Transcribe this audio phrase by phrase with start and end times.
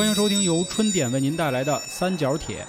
[0.00, 2.64] 欢迎收听由春点为您带来的三角铁。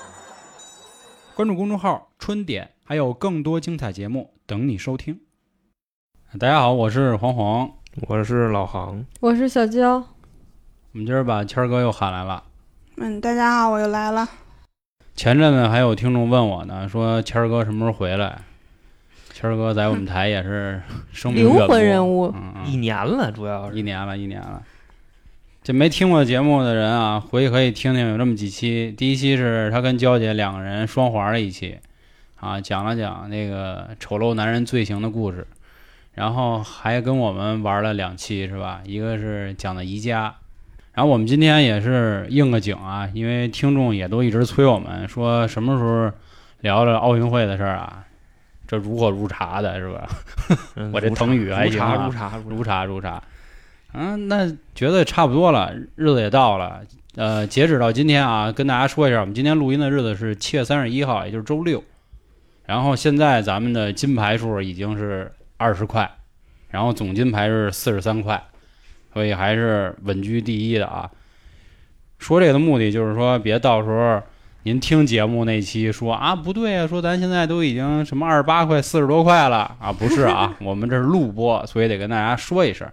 [1.34, 5.18] 关注公众号“春点”，还有更多精彩节目等你收听。
[6.38, 7.72] 大家好，我是黄黄，
[8.06, 9.94] 我是老航，我是小娇。
[9.94, 10.06] 我
[10.92, 12.44] 们今儿把谦儿哥又喊来了。
[12.98, 14.28] 嗯，大家好，我又来了。
[15.16, 18.42] 前阵子还有听众问我呢，说谦儿哥什么时候回来？
[19.32, 20.82] 谦儿哥在我们台也是
[21.14, 22.36] 生命灵魂人物
[22.66, 24.62] 一年了，主要是一年了，一年了。
[25.64, 28.92] 这没听过节目的人啊，回去可以听听，有这么几期。
[28.98, 31.78] 第一期是他跟娇姐两个人双环的一期，
[32.40, 35.46] 啊，讲了讲那个丑陋男人罪行的故事，
[36.16, 38.82] 然后还跟我们玩了两期，是吧？
[38.86, 40.34] 一个是讲的宜家，
[40.94, 46.12] 然后我们今天也是应个景啊，因为听众也都一直催我们说什么时候
[46.62, 48.04] 聊聊奥运会的事儿啊，
[48.68, 50.10] 这如火如茶的是吧？
[50.76, 53.24] 嗯 我这如茶成语还如行啊茶如茶如茶如茶，
[53.94, 56.82] 嗯，那觉得差不多了，日子也到了。
[57.16, 61.84] 呃，截止到今天啊，跟大家说一下，我们今天录音的日子是七月三十一号，也就是周六。
[62.66, 66.10] 然后现在咱们的金牌数已经是二十块，
[66.70, 68.42] 然后总金牌是四十三块，
[69.14, 71.12] 所以还是稳居第一的啊。
[72.18, 74.22] 说这个的目的就是说，别到时候
[74.64, 82.88] 您听节目那期说啊不对啊，说咱现在都已经什么二十八块、四十多块了啊，不是啊， 我们这是录播，所以得跟大家说一声。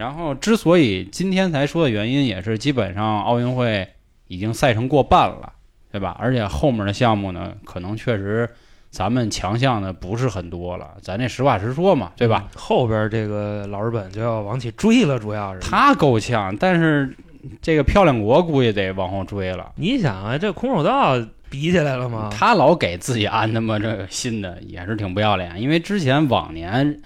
[0.00, 3.86] 然后，之所以今天才说的原因，也是基本上奥运会
[4.28, 5.52] 已经赛程过半了，
[5.92, 6.16] 对吧？
[6.18, 8.48] 而且后面的项目呢，可能确实
[8.88, 12.48] 咱们强项的不是很多了，咱这实话实说嘛，对吧？？
[12.54, 17.14] 后边这个老日本就要往起追了，主要是他够呛，但是
[17.60, 19.70] 这个漂亮国估计得往后追了。
[19.76, 22.30] 你想啊，这空手道比起来了吗？
[22.32, 25.60] 他老给自己安他妈这个新的，也是挺不要脸。
[25.60, 26.98] 因为之前往年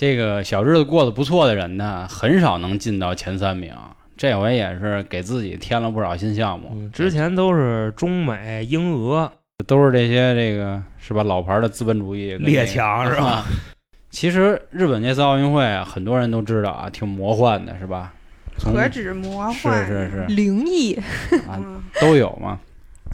[0.00, 3.74] 这个小日子过得不错的人呢，很少能进到前三名。
[4.16, 9.28] 这回也是给自己添了不少新项目，嗯，之前都是中美英俄
[9.66, 13.44] 都是这些这个是吧老牌的资本主义列强是吧？
[14.08, 18.14] 其实日本这次奥运会啊，很多人都知道啊，挺魔幻的，是吧？
[18.56, 19.84] 何止魔幻？
[19.84, 20.94] 是是是灵异，
[21.48, 22.60] 啊，嗯，都有嘛。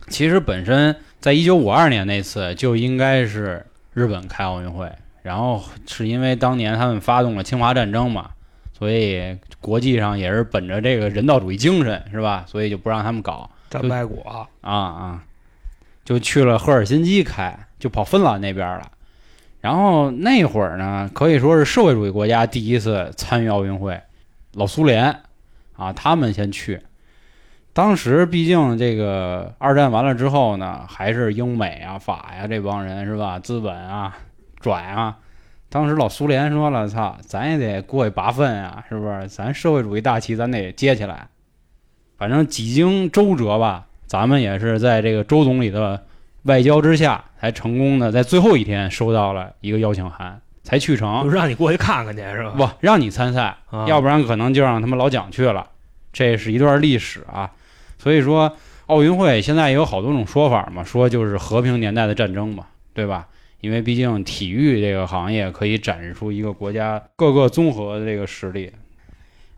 [0.09, 4.93] 其实本身在一九五二年那次就应该是日本开奥运会，
[5.25, 8.33] 然后是因为当年他们发动了侵华战争嘛，
[8.79, 12.45] 所以国际上也是本着这个人道主义精神，是吧？
[12.47, 15.25] 所以就不让他们搞战败国，啊啊，
[16.05, 18.91] 就去了赫尔辛基开，就跑芬兰那边了。
[19.63, 23.99] 然后那会儿呢，可以说是社会主义国家第一次参与奥运会，
[24.53, 25.23] 老苏联
[25.75, 26.83] 啊，他们先去。
[27.73, 33.39] 当时毕竟这个二战完了之后呢，还是英美啊、法呀、这帮人是吧？
[33.39, 34.15] 资本啊、
[34.65, 35.19] 拽啊。
[35.69, 39.29] 当时老苏联说了：“操，咱也得过去拔粪啊，是不是？
[39.29, 41.29] 咱社会主义大旗咱得接起来。”
[42.17, 46.05] 反正几经周折吧，咱们也是在这个周总理的
[46.45, 51.39] 外交之下，才成功的在最后一天收到了一个邀请函，才去成就成。
[51.39, 52.53] 让你过去看看去是吧？
[52.57, 55.69] 不让你参赛，啊，要不然可能就让他们老蒋去了。
[56.13, 57.51] 这是一段历史啊，
[57.99, 63.27] 所以说奥运会现在也有好多种说法嘛，说就是和平年代的战争嘛，对吧？
[63.65, 68.71] 因为毕竟体育这个行业可以展示出一个国家各个综合的这个实力。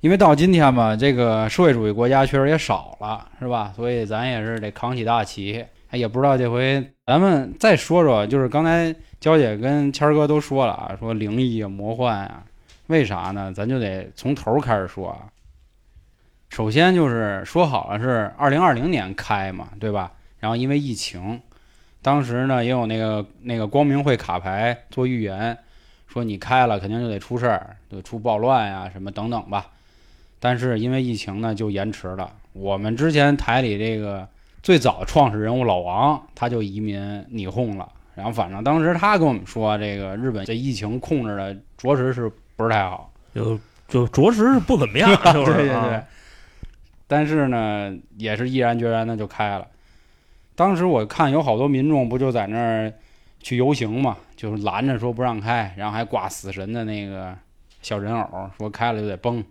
[0.00, 3.72] 因为到今天吧，这个社会主义国家确实也少了，是吧？
[3.74, 5.64] 所以咱也是得扛起大旗。
[5.90, 12.44] 哎，也不知道这回咱们再说说，就是刚才娇姐跟谦儿哥都说了啊，说灵异啊、魔幻啊，
[12.86, 13.52] 为啥呢？
[13.52, 15.26] 咱就得从头开始说啊。
[16.50, 20.12] 首先就是说好了是二零二零年开嘛，对吧？
[20.38, 21.40] 然后因为疫情，
[22.06, 25.58] 当时呢也有那个那个光明会卡牌做预言，
[26.06, 29.66] 说你开了肯定就得出事儿，就出暴乱呀、什么等等吧。
[30.38, 32.32] 但是因为疫情呢就延迟了。
[32.52, 34.24] 我们之前台里这个
[34.62, 43.10] 最早创始人物老王他就移民拟哄了，然后反正当时他跟我们说，这个日本这疫情控制的着实是不是太好。
[43.34, 43.58] 就
[43.88, 46.00] 就着实是不怎么样， 就是对对啊对。
[47.08, 49.66] 但是呢，也是毅然决然的就开了。
[50.56, 52.92] 当时我看有好多民众不就在那儿
[53.40, 57.36] 去游行嘛，就是拦着说不让开，然后还挂死神的那个
[57.82, 59.44] 小人偶，说开了就得崩，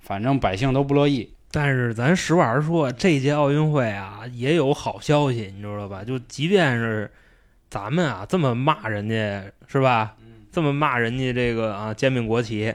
[0.00, 1.32] 反正百姓都不乐意。
[1.50, 6.02] 但是咱实话实说，这届奥运会啊也有好消息，你知道吧？
[6.04, 7.10] 就即便是
[7.70, 10.16] 咱们啊这么骂人家，是吧？
[10.50, 12.74] 这么骂人家这个啊煎饼国旗，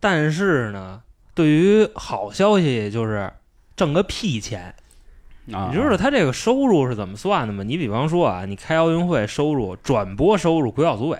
[0.00, 1.02] 但是呢，
[1.34, 3.30] 对于好消息就是
[3.76, 4.74] 挣个屁钱。
[5.52, 7.64] 啊，你知道他这个收入是怎么算的吗？
[7.64, 11.18] 你比方说啊，你开奥运会收入，转播收入归奥组委，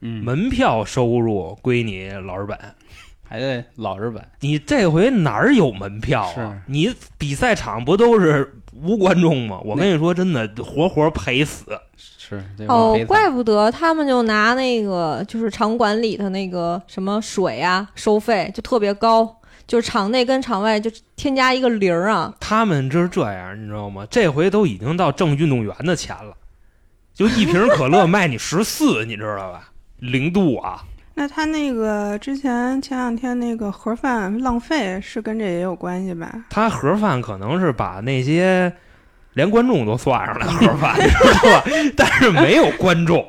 [0.00, 2.58] 嗯门票收入归你老日本，
[3.28, 4.24] 还得老日本。
[4.40, 6.62] 你这回哪儿有门票啊？
[6.66, 9.60] 你比赛场不都是无观众吗？
[9.64, 11.78] 我跟你说，真的活活赔死。
[11.96, 19.39] 是哦，怪不得他们就拿那个就是场馆里的那个什么水啊收费就特别高，
[19.70, 22.34] 就是场内跟场外就添加一个零儿啊。
[22.40, 24.04] 他们这是这样，你知道吗？
[24.10, 26.34] 这回都已经到挣运动员的钱了，
[27.14, 29.68] 就一瓶可乐卖你十四， 你知道吧？
[29.98, 30.82] 零度啊，
[31.14, 36.28] 那他那个之前前两天那个盒饭浪费是跟这也有关系吧？
[36.50, 38.72] 他盒饭可能是把那些
[39.34, 41.64] 连观众都算上了盒饭， 你知道吧？
[41.96, 43.24] 但是没有观众，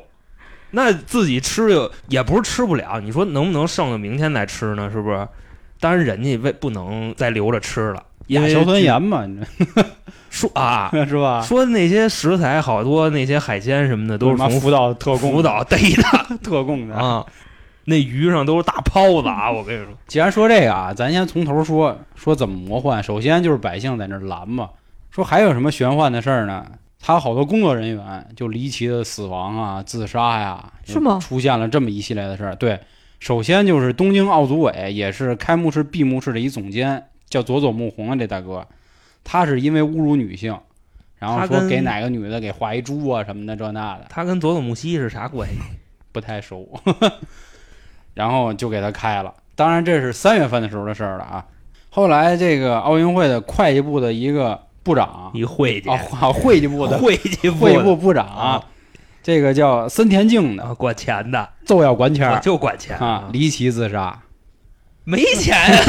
[0.72, 4.90] 那自己吃又也不是吃不了，你说能不能剩到明天再吃呢？
[4.90, 5.28] 是不是？
[5.82, 9.44] 当然，人家为不能再留着吃了，因为亚硝酸盐嘛，你
[10.30, 11.42] 说啊， 是吧？
[11.42, 16.94] 说那些食材好多那些海鲜什么的都是从福岛特供福岛逮的 特供的。
[16.94, 17.26] 啊，
[17.84, 19.50] 那鱼上都是大泡子啊！
[19.50, 23.02] 我跟你说，既然说这个啊，咱先从头说说怎么魔幻。
[23.02, 24.70] 首先就是百姓在那儿拦嘛，
[25.10, 26.64] 说还有什么玄幻的事儿呢？
[27.04, 32.54] 他好多工作人员就离奇的死亡啊、自杀呀，是吗出现了这么一系列的事儿。
[32.54, 32.78] 对，
[33.22, 38.66] 首先就是东京奥组委也是开幕式、闭幕式的一总监，叫佐佐木宏啊，这大哥，
[39.22, 40.58] 他是因为侮辱女性，
[41.20, 45.54] 然后说给哪个女的给画一猪啊什么的这那的，他跟佐佐木希是啥关系？
[46.10, 46.68] 不太熟，
[48.14, 49.32] 然后就给他开了。
[49.54, 51.46] 当然这是三月份的时候的事儿了啊。
[51.90, 58.64] 后来这个奥运会的会计部的一个部长一会计啊，啊会计部的会计部会计部部长啊
[59.22, 64.18] 这个叫森田静的啊，管钱的，奏要管钱就管钱啊，离奇自杀，
[65.04, 65.80] 没钱呀，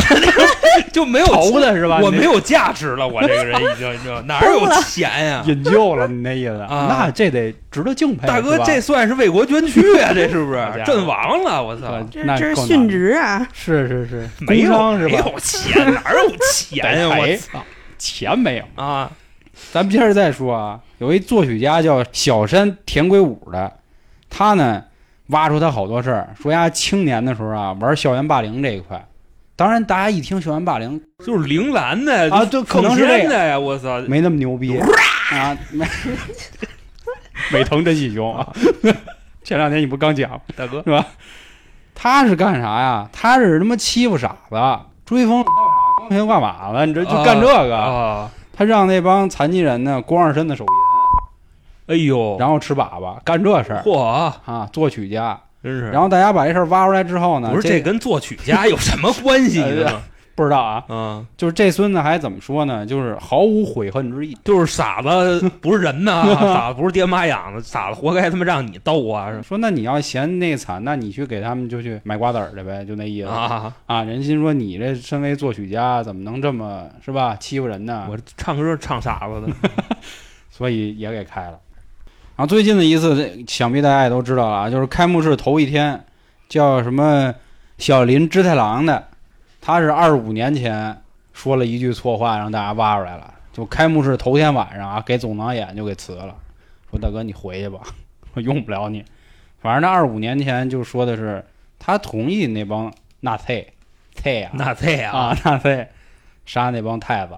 [0.94, 2.00] 就没有投的是吧？
[2.04, 5.44] 我没有价值了，我这个人已经你知道 哪有钱呀？
[5.48, 6.58] 引咎了，你那意思？
[6.60, 10.12] 啊那这得值得敬佩，大哥，这算是为国捐躯啊！
[10.16, 11.64] 这是不是阵亡了？
[11.64, 13.48] 我操呃，这那是殉职啊！
[13.54, 15.12] 是是是，没伤是吧？
[15.12, 17.18] 没有钱，哪有钱呀？
[17.18, 17.64] 我操
[17.98, 18.84] 钱没有。
[18.84, 19.10] 啊！
[19.72, 23.72] 咱接着再说啊，有一作曲家叫小山田圭吾的，
[24.30, 24.84] 他呢
[25.28, 29.06] 挖出他好多事儿，说呀青年的时候啊玩校园霸凌这一块。
[29.56, 33.58] 当然，大家一听校园霸凌就是铃兰的啊对可能是这的呀！
[33.58, 34.76] 我操，没那么牛逼
[35.32, 35.86] 啊，美
[37.54, 38.48] 美藤真喜兄啊，
[39.46, 41.06] 前两天你不刚讲大哥是吧？
[41.94, 43.08] 他是干啥呀？
[43.14, 44.56] 他是他妈欺负傻子，
[45.06, 47.78] 追风光天化马了，你这就干这个。
[47.78, 48.32] 啊！
[48.56, 55.38] 他让那帮残疾人呢光着身子手淫，哎呦，然后吃粑粑，干这事儿嚯，啊，作曲家。
[55.64, 55.90] 真是。
[55.92, 60.02] 然后大家把这事儿挖出来之后呢，不是这这跟作曲家有什么关系呢？
[60.36, 62.86] 不知道啊，嗯，就是这孙子还怎么说呢？
[62.86, 64.36] 就是毫无悔恨之意。
[64.44, 69.32] 就是傻子 不是人呐，傻子不是爹妈养的，傻子活该他妈让你逗啊！
[69.44, 74.04] 说那你要嫌那惨，那你去给他们就去买瓜子儿去呗，就那意思啊，啊。
[74.04, 78.08] 人心说你这身为作曲家，怎么能这么是吧欺负人呢？
[78.10, 79.54] 我唱歌唱傻子的，
[80.50, 81.60] 所以也给开了。
[82.36, 86.04] 然后最近的一次，这想必大家也都知道了啊，就是开幕式头一天，
[86.50, 87.32] 叫什么
[87.78, 89.08] 小林织太郎的，
[89.66, 91.02] 他是二十五年前
[91.32, 93.34] 说了一句错话，让大家挖出来了。
[93.54, 96.36] 就开幕式头天晚上啊，给总导演就给辞了，
[96.90, 97.80] 说大哥你回去吧，
[98.34, 99.06] 我 用不了你。
[99.62, 101.46] 反正那二十五年前就说的是
[101.80, 103.74] 他同意那帮纳粹，
[104.14, 105.88] 粹啊那这样啊纳粹
[106.46, 107.36] 杀那帮太子，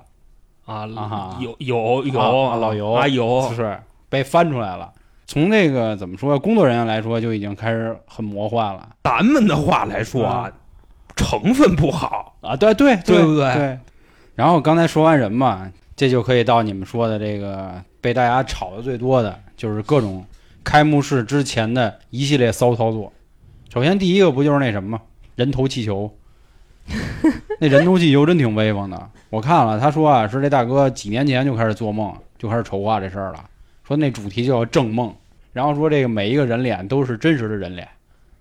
[0.65, 3.79] 啊啊有有有啊老尤啊有是
[4.09, 4.91] 被翻出来了。
[5.27, 10.51] 从那个怎么说，工作人员来说就已经开始很魔幻了咱们的话来说啊，
[11.15, 12.55] 成分不好，啊！
[12.55, 13.79] 对对对不对对。
[14.35, 20.25] 然后刚才说完人嘛，这就可以到你们说的这个被大家炒的最多的，就是各种
[20.63, 23.11] 开幕式之前的一系列骚操作。
[23.73, 25.01] 首先第一个不就是那什么吗？
[25.35, 26.13] 人头气球。
[27.59, 33.43] 那人头气球真挺威风的，我看了，他说啊，是这大哥几年前就开始做梦，就开始筹划这事儿了。
[33.83, 35.11] 说那主题叫正梦，
[35.51, 37.87] 然后说这个每一个人脸都是真实的人脸，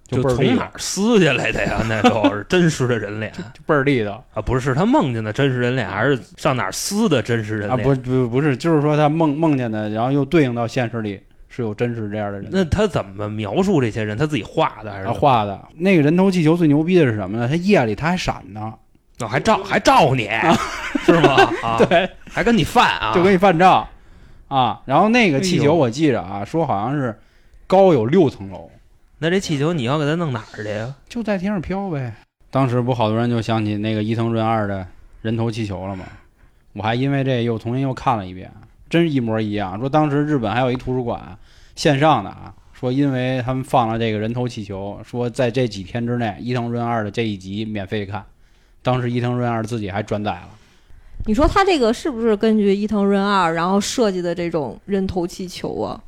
[0.06, 1.82] 就从哪儿撕下来的呀？
[1.88, 7.76] 那都是真实的人脸就倍儿地道啊，不是是他梦见的真实人脸，还是上哪儿撕的真实人啊！
[7.76, 7.88] 脸？
[7.88, 11.18] 不不不是，就是说他梦梦见的，然后又对应到现实里
[11.49, 12.49] 是有真实这样的人。
[12.52, 14.16] 那他怎么描述这些人？
[14.16, 17.49] 他自己画的还是啊，画的那个人头气球最牛逼的是什么呢？
[17.49, 18.75] 他夜里他还闪呢，
[19.20, 20.28] 哦，还照还照你，
[21.06, 21.34] 是吗？
[21.64, 23.12] 啊，对，还跟你犯啊？
[23.14, 23.88] 就跟你犯照
[24.49, 24.80] 啊。
[24.84, 27.18] 然后那个气球我记着啊，说好像是
[27.66, 28.70] 高有六层楼，
[29.24, 30.94] 那这气球你要给它弄哪儿去呀？
[31.08, 32.14] 就在天上飘呗。
[32.50, 34.86] 当时不好多人就想起那个伊藤润二的
[35.22, 36.04] 人头气球了吗？
[36.74, 38.52] 我还因为这又重新又看了一遍，
[38.90, 39.80] 真是一模一样。
[39.80, 41.38] 说当时日本还有一图书馆
[41.74, 48.22] 线上的啊，说说因为他们放了这个人头气球，说在这几天之内，伊藤润二的这一集免费看。
[48.82, 50.50] 当时伊藤润二自己还转载了。
[51.24, 55.98] 你说他这个是不是根据伊藤润二然后设计的这种人头气球啊？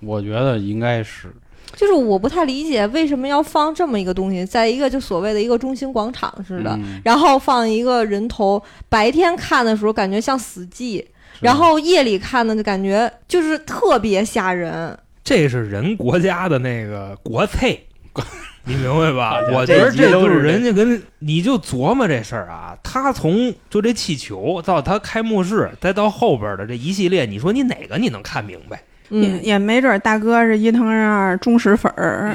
[0.00, 1.32] 我觉得应该是，
[1.74, 8.62] 就是我不太理解为什么要放这么一个东西，在一个就所谓的一个中心广场似的，嗯然后放一个人头。
[8.88, 11.04] 白天看的时候感觉像死寂，
[11.40, 14.96] 然后夜里看的就感觉就是特别吓人。
[15.24, 17.86] 这是人国家的那个国粹，
[18.66, 28.82] 你明白吧我觉得这就是人家跟你就琢磨这事儿啊，他从就这气球到他开幕式，再到后边的这一系列，你说你哪个你能看明白？
[29.08, 32.34] 也嗯，也没准儿大哥是伊藤润二忠实粉儿。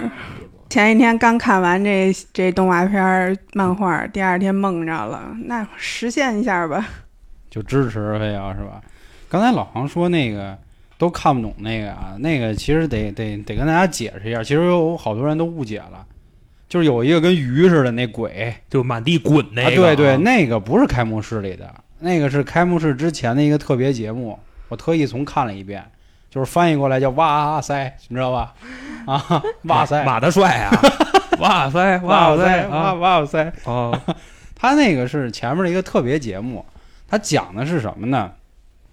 [0.69, 6.87] 前一天刚看完这这动画片儿漫画，第二天梦着了，那实现一下吧。
[7.49, 8.79] 就支持非要是吧？
[9.27, 10.55] 刚才老黄说那个
[10.99, 16.05] 都看不懂那个啊，那个其实得得得跟大家解释一下，其实有好多人都误解了，
[16.67, 25.83] 就是有一个跟鱼似的那鬼，就满地滚那啊，个、对对，那个不是开幕式里的，那个是开幕式之前的一个特别节目，我特意重看了一遍，
[26.29, 28.53] 就是翻译过来叫哇塞，你知道吧？
[29.05, 30.71] 啊，哇塞，马大帅啊，
[31.39, 32.93] 哇 塞哇塞，哇啊。
[32.93, 33.99] 哇塞，哦，
[34.55, 36.63] 他那个是前面的一个特别节目，
[37.07, 38.31] 他讲的是什么呢？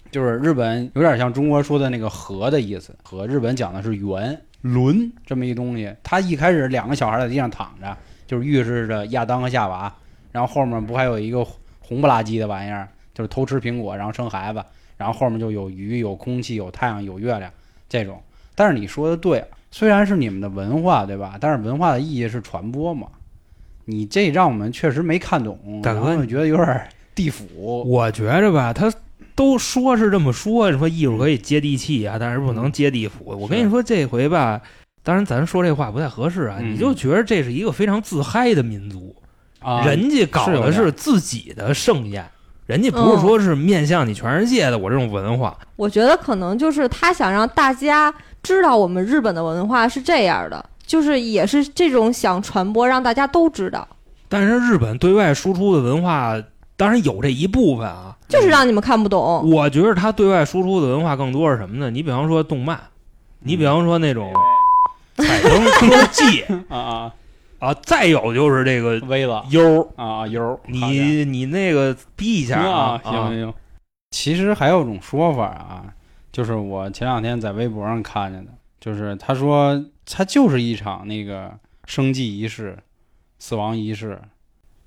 [0.09, 5.11] 就是日本有点像中国说的那个和的意思，和日本讲的是圆轮。
[5.25, 5.93] 这么一东西。
[6.01, 9.93] 他一开始两个小孩在地上躺着，就是预示着亚当和夏娃，
[10.31, 11.45] 然后后面不还有一个
[11.81, 14.63] 红不拉几的玩意儿，就是偷吃苹果然后生孩子，
[14.97, 17.51] 然后后面就有鱼、有空气、有太阳、有月亮
[17.87, 18.21] 这种。
[18.55, 21.37] 但是你说的对，虽然是你们的文化，对吧？
[21.39, 23.07] 但是文化的意义是传播嘛。
[23.85, 27.83] 你这让我们确实没看懂，大哥然后觉得有点地府。
[27.87, 28.91] 我觉着吧，他
[29.33, 33.23] 都说是这么说，说艺术可以接地气啊，但是不能接地府。
[33.25, 34.61] 我跟你说，这回吧，
[35.03, 39.15] 当然咱说这话不太合适啊，嗯你就觉得这是一个非常自嗨的民族，
[39.59, 42.25] 啊，人家搞的是自己的盛宴，
[42.67, 45.57] 人家不是说是面向你全世界的我这种文化。
[45.75, 53.87] 我觉得可能就是他想让大家知道我们日本的文化是这样的，就是也是这种想传播，让大家都知道，
[54.29, 56.35] 但是日本对外输出的文化，
[56.75, 58.13] 当然有这一部分啊。
[58.27, 59.49] 就是让你们看不懂。
[59.49, 61.89] 我觉得他对外输出的文化更多是什么呢？
[61.89, 62.77] 你比方说动漫，
[63.39, 64.29] 你比方说那种
[65.15, 67.13] 彩灯科技啊 啊，
[67.59, 73.53] 啊，再有就是这个微了优，啊 U，你你那个逼一下啊，行啊行行。
[74.11, 75.85] 其实还有种说法啊，
[76.31, 81.51] 就是我前两天在微博上看见的，就是他说他就是一场那个
[81.85, 82.77] 生祭仪式、
[83.39, 84.21] 死亡仪式，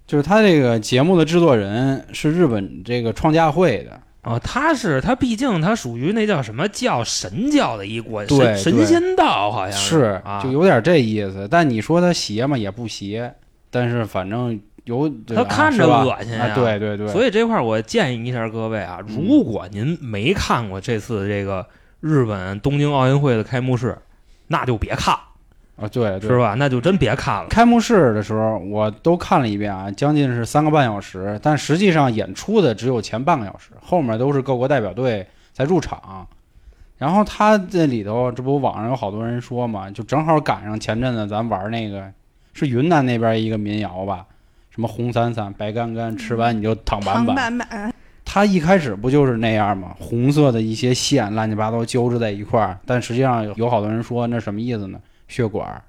[0.06, 11.48] 就是他这个节目的制作人是日本这个创价会的，啊，他是他，毕竟他属于那叫什么教神教的一国，对对神神仙道好像是啊，就有点这意思。
[11.50, 13.34] 但你说他邪嘛，也不邪，
[13.70, 21.66] 但是反正有他看着恶心对对对，所以这块儿我建议一下各位啊，嗯如果您没看过这次这个
[22.00, 23.96] 日本东京奥运会的开幕式，
[24.48, 25.16] 那就别看，
[25.80, 26.54] 啊对对是吧？
[26.58, 27.48] 那就真别看了。
[27.48, 36.26] 开幕式的时候，我都看了一遍啊，将近是三个半小时，但实际上演出的只有前半个小时，后面都是各国代表队在入场。
[36.98, 42.12] 然后他这里头，这不网上有好多人说嘛，就正好赶上前阵子咱玩那个
[42.52, 44.26] 是云南那边一个民谣吧，
[44.68, 47.36] 什么红伞伞白杆杆，吃完你就躺板长板。
[47.36, 49.96] 板板，它一开始不就是那样吗？
[49.98, 55.00] 红色的一些线乱七八糟交织在一块儿，但实际上有有好多人说那什么意思呢？
[55.30, 55.82] 血管儿。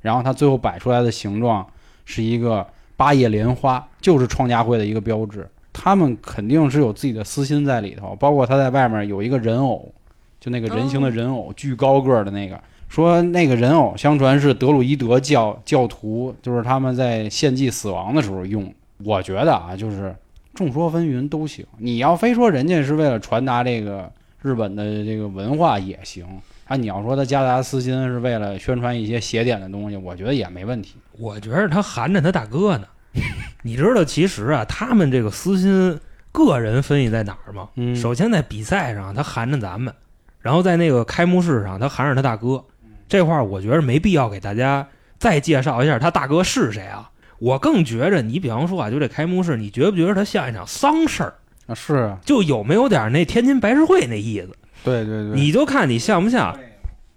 [0.00, 1.66] 然后它最后摆出来的形状
[2.04, 2.64] 是一个
[2.96, 5.48] 八叶莲花，就是创价会的一个标志。
[5.72, 9.92] 他们肯定是有自己的私心在里头，包括他在外面有一个人偶，
[10.38, 12.60] 就那个人形的人偶，巨高个儿的那个。
[12.88, 18.70] 说那个人偶，相传是德鲁伊德教教徒，就是他们在献祭死亡的时候用。
[19.02, 20.14] 我觉得啊，就是
[20.52, 21.64] 众说纷纭都行。
[21.78, 26.26] 你要非说人家是为了传达这个日本的这个文化也行，
[26.66, 30.94] 啊，你要说他夹杂私心是为了宣传一些邪典的东西，我觉得也没问题。
[31.18, 32.86] 我觉得他含着他大哥呢。
[33.62, 36.00] 你知道，其实啊，他们这个私心，
[36.32, 37.68] 个人分析在哪儿吗？
[37.76, 39.92] 嗯首先在比赛上，他含着咱们；
[40.40, 42.64] 然后在那个开幕式上，他含着他大哥。
[43.08, 44.88] 这块儿我觉得没必要给大家
[45.18, 47.10] 再介绍一下他大哥是谁啊。
[47.38, 51.34] 我更觉着，你比方说啊，就这开幕式，你觉不觉得他像一场丧事儿？
[51.66, 54.56] 啊，是啊，就有没有点那天津白事会那意思？
[54.84, 56.56] 对对对，你就看你像不像。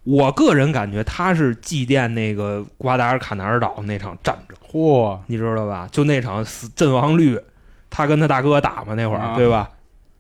[0.03, 5.89] 我个人感觉他是祭奠那个瓜达尔卡纳尔岛那场战争，嚯，你知道吧？
[5.91, 7.39] 就那场死阵亡率，
[7.89, 9.67] 他跟他大哥打嘛那会儿，啊对吧？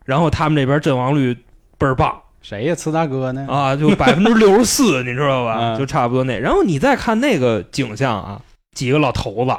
[0.03, 1.35] 然后他们这边阵亡率
[1.77, 2.73] 倍儿棒，谁呀？
[2.73, 3.45] 次大哥呢？
[3.47, 5.55] 啊，就百分之六十四， 你知道吧？
[5.59, 6.39] 嗯就差不多那。
[6.39, 8.41] 然后你再看那个景象啊，
[8.73, 9.51] 几个老头子，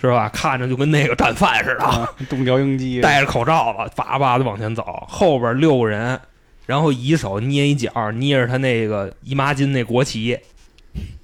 [0.00, 0.26] 是吧？
[0.30, 6.18] 看着就跟那个战犯似的，啊，东条英机戴着口罩了，叭叭的往前走，后边六个人，
[6.70, 10.38] 然后一手捏一角，捏着他那个姨妈巾那国旗，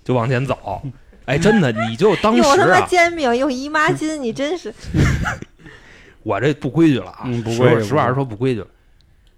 [0.03, 0.83] 就往前走。
[1.25, 4.75] 哎，真的，你就当用他妈煎饼，用姨妈巾，你真是
[6.25, 8.67] 我这不规矩了啊，嗯不规矩实话实说不规矩了。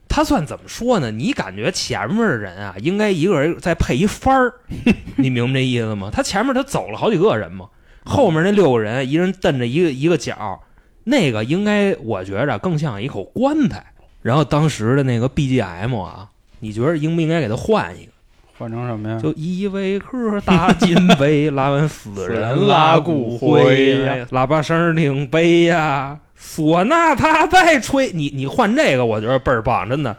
[0.09, 1.11] 他算怎么说呢？
[1.11, 4.55] 你感觉前面的人啊，应该一个人再配一番儿，
[5.17, 6.11] 你明白这意思吗？
[6.11, 7.69] 他前面他走了好几个人嘛，
[8.07, 10.63] 后面那六个人，一人蹬着一个一个角，
[11.05, 13.93] 那个应该我觉着更像一口棺材。
[14.23, 16.29] 然后当时的那个 BGM 啊，
[16.61, 18.13] 你觉得应不应该给他换一个？
[18.59, 19.21] 换成什么呀？
[19.23, 28.11] 就依维柯大金杯，拉完死人拉骨骨灰呀， 喇叭声挺悲呀，唢呐他在吹。
[28.13, 30.17] 你你换这个，我觉得倍儿棒，真的。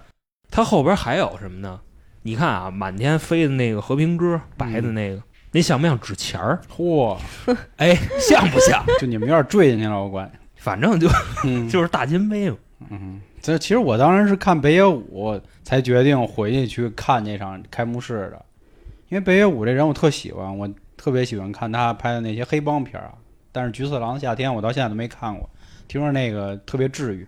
[0.49, 1.79] 它后边还有什么呢？
[2.21, 6.61] 你看啊，满天飞的那个和平鸽，白的那个，那像不像纸钱儿？
[6.73, 7.17] 嚯，
[7.75, 8.83] 哎，像不像？
[8.99, 10.31] 就你们有点坠进去了，我管。
[10.55, 11.09] 反正就
[11.43, 12.57] 嗯，就是大金杯嘛。
[12.89, 18.45] 嗯，这其实我当时是看北野武才决定回去去看这场开幕式的，
[19.07, 23.13] 因为北野武这人我特喜欢，我特别喜欢看他拍的那些黑帮片儿啊。
[23.51, 25.49] 但是《菊次郎的夏天》我到现在都没看过，
[25.87, 27.27] 听说那个特别治愈。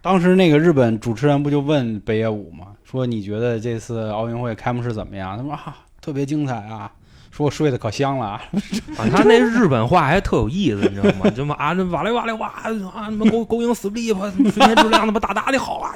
[0.00, 2.68] 当时那个日本主持人不就问北野武吗？
[2.84, 5.36] 说你觉得这次奥运会开幕式怎么样？
[5.36, 6.90] 他说啊，特别精彩啊，
[7.30, 8.42] 说我睡得可香了啊。
[8.98, 11.30] 啊，他那日本话还特有意思，你知道吗？
[11.30, 15.94] 就嘛啊，那哇嘞哇嘞哇啊，他妈勾勾引死力吧，水天质量他妈大大的好啊，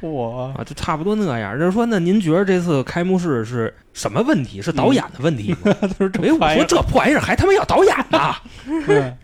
[0.00, 1.58] 我， 啊，就差不多那样。
[1.58, 4.62] 就是说，那您觉得这次开幕式是什么问题？
[4.62, 5.74] 是导演的问题吗？
[5.98, 8.18] 都是这哎，我说这破玩意儿还他妈要导演呢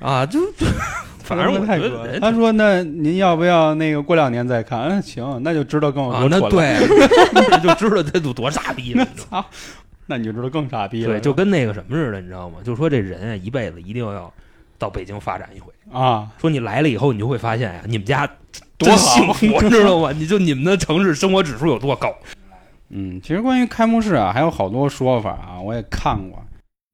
[0.00, 0.26] 啊！
[0.26, 0.66] 就就，
[1.22, 6.28] 反正我太觉得他说：“那您要不要那个过两年再看？”嗯，行，那就知道跟我啊，多。
[6.28, 6.76] 那对，
[7.32, 9.02] 那就知道这都多傻逼了。
[9.02, 9.46] 你知道吗
[10.06, 11.12] 那你就知道更傻逼了。
[11.14, 12.58] 对，就跟那个什么似的，你知道吗？
[12.64, 14.32] 就说这人啊，一辈子一定要
[14.78, 15.72] 到北京发展一回。
[15.92, 18.26] 啊，说你来了以后，你就会发现呀、你们家
[18.78, 20.12] 多真好幸福，你知道吗？
[20.12, 22.14] 你就你们的城市生活指数有多高？
[22.90, 26.40] 嗯，其实关于开幕式啊，还有好多说法啊，我也看过，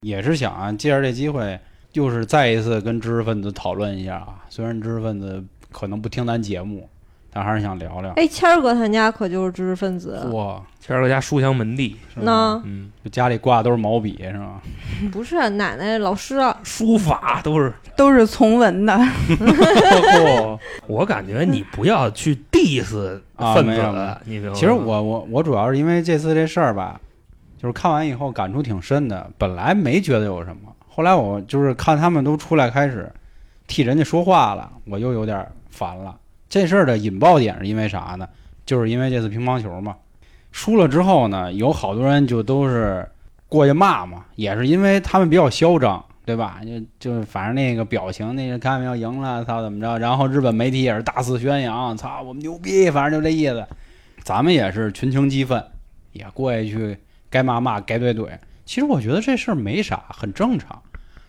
[0.00, 1.58] 也是想啊，借着这机会，
[1.92, 4.42] 就是再一次跟知识分子讨论一下啊。
[4.48, 6.88] 虽然知识分子可能不听咱节目，
[7.32, 8.12] 但还是想聊聊。
[8.16, 14.60] 哎，谦儿哥他家可就是知识分子，哇，谦儿哥家书香门第，是吗那嗯，就家里挂的都是毛笔是吗？
[15.10, 17.72] 不是奶奶老师啊， 书法都是。
[17.94, 18.94] 都是从文的，
[19.28, 24.54] 嚯我感觉你不要去 diss 啊分子没有没有，你？
[24.54, 26.98] 其实我我我主要是因为这次这事儿吧，
[27.60, 29.30] 就是看完以后感触挺深的。
[29.36, 33.12] 本来没觉得有什么，后来我就是看他们都出来开始
[33.66, 36.16] 替人家说话了，我又有点烦了。
[36.52, 38.28] 这事儿的引爆点是因为啥呢？
[38.66, 39.96] 就是因为这次乒乓球嘛，
[40.50, 43.08] 输了之后呢，有好多人就都是
[43.48, 46.04] 过去骂嘛，也是因为他们比较嚣张。
[46.24, 46.60] 对吧？
[46.64, 49.98] 就就反正那个表情，那个看没有赢了，操怎么着？
[49.98, 53.66] 然后日本媒体也是大肆宣扬，操我们牛逼，反正就这意思。
[54.22, 55.60] 咱们也是群情激愤，
[56.12, 58.28] 也过去去该骂骂，该怼怼。
[58.64, 60.80] 其实我觉得这事儿没啥，很正常。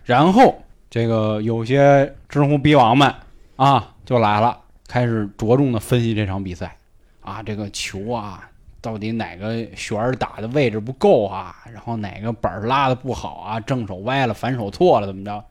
[0.05, 3.11] 然后这个有些知乎逼王们
[3.55, 4.59] 啊就来了，
[4.93, 6.77] 开始着重的分析这场比赛
[7.23, 8.47] 啊，这个球啊
[8.79, 15.43] 到底哪个旋儿打的位置不够啊，然后哪个板儿拉的不好啊，正手歪了，反手错了，怎么着？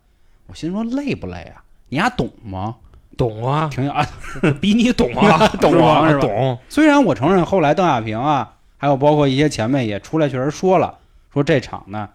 [0.46, 1.64] 我心说累不累啊？
[1.88, 2.76] 你丫懂吗？
[3.16, 4.06] 懂啊，挺啊，
[4.62, 6.56] 比你懂啊， 懂啊是吧懂。
[6.68, 11.00] 虽然我承认后来邓亚萍啊，还有包括一些前辈也出来确实说了，
[11.32, 12.08] 说这场呢，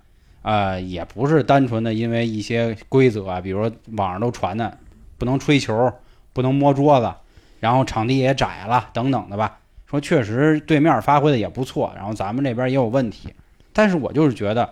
[0.44, 4.78] 呃，也不是单纯的因为一些规则啊，比如说网上都传的
[5.18, 5.92] 不能吹球，
[6.38, 7.12] 不能摸桌子，
[7.60, 9.58] 然后场地也窄了等等的吧。
[9.88, 13.34] 说确实对面发挥的也不错，然后咱们这边也有问题，
[13.74, 14.70] 但是我就是觉得，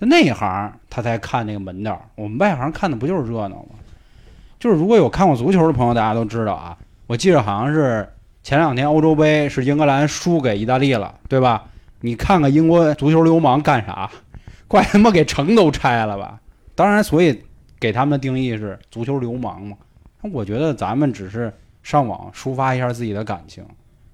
[0.00, 3.76] 就内行他才看那个门道，我们外行看的不就是热闹吗？
[4.58, 11.66] 就是如果有看过足球的朋友，大家都知道啊，我记得好像是前两天欧洲杯是英格兰输给意大利了，对吧？
[12.00, 14.10] 你看看英国足球流氓干啥？
[14.66, 16.40] 怪他妈给城都拆了吧！
[16.74, 17.44] 当然，所以
[17.78, 19.76] 给他们的定义是足球流氓嘛。
[20.32, 23.64] 我觉得咱们只是上网抒发一下自己的感情，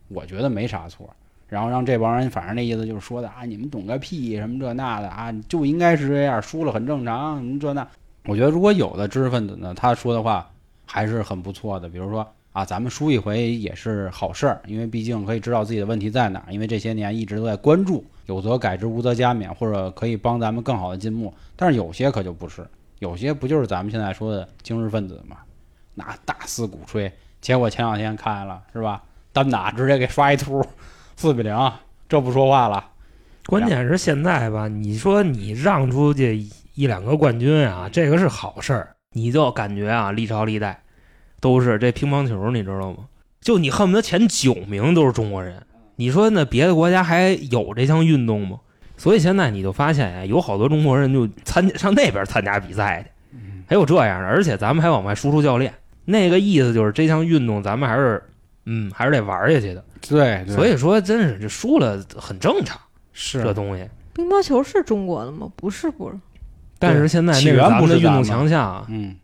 [0.09, 1.09] 我觉得没啥错。
[1.49, 7.87] 然后让这帮人，反正那意思就是说的啊，你们懂个屁，什么这那的啊，就应该是这样，输了很正常，什么这那。
[8.27, 10.49] 我觉得如果有的知识分子呢，他说的话
[10.87, 21.33] 还是很不错的，比如说啊，咱们输一回也是好事儿，因为毕竟可以知道自己的问题在哪，因为这些年一直都在关注，有则改之，无则加勉，或者可以帮咱们更好的进步。
[21.57, 22.65] 但是有些可就不是，
[23.01, 25.39] 有些不就是咱们现在说的精神分子嘛，
[26.01, 29.03] 那大肆鼓吹，结果前两天看了是吧？
[29.33, 30.65] 单打直接给刷一秃，
[31.17, 31.73] 四比零，
[32.09, 32.85] 这不说话了。
[33.47, 40.83] 关键是现在吧，你说你让出去一两个冠军啊，这个是好事儿，你就感觉啊，历朝历代
[41.41, 43.05] 都是这乒乓球，你知道吗？
[43.41, 45.63] 就你恨不得前九名都是中国人，
[45.97, 48.61] 你说那别的国家还有这项运动吗？
[48.97, 55.73] 所以现在你就发现呀，有好多中国人就参加上那边参加比赛去，还有这样的，而且咱们还往外输出教练，
[56.11, 58.23] 那个意思就是这项运动咱们还是
[58.67, 59.83] 嗯还是得玩下去的。
[60.09, 62.79] 对，对所以说真是这输了很正常，
[63.13, 63.89] 是这东西。
[64.13, 65.49] 乒乓球是中国的吗？
[65.57, 66.17] 不是，不是。
[66.79, 69.15] 但是现在起源咱们的运动不是咱们强项啊嗯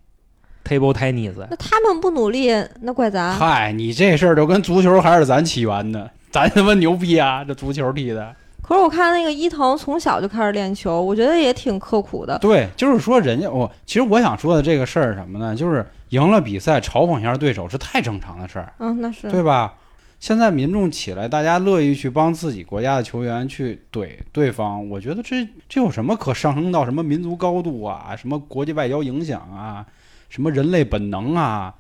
[0.65, 2.51] ，，table tennis，那他们不努力，
[2.83, 3.33] 那怪咱。
[3.35, 7.43] 嗨，你这事儿就跟足球还是咱起源的， 咱他妈牛逼啊！
[7.43, 12.39] 这足球踢的，可是我看那个伊藤从小就开始练球，我觉得也挺刻苦的。
[12.39, 15.57] 对，就是说人家我其实我想说的这个事儿是什么呢？
[15.57, 19.31] 就是赢了比赛嘲讽一下对手是太正常的事儿，嗯，那是。
[19.31, 19.75] 对吧？
[20.19, 29.85] 现在民众起来，大家乐意去帮自己国家的球员去怼对方，我觉得这这有什么可上升到什么民族高度啊，什么国际外交影响啊，
[30.31, 31.75] 什么人类本能啊？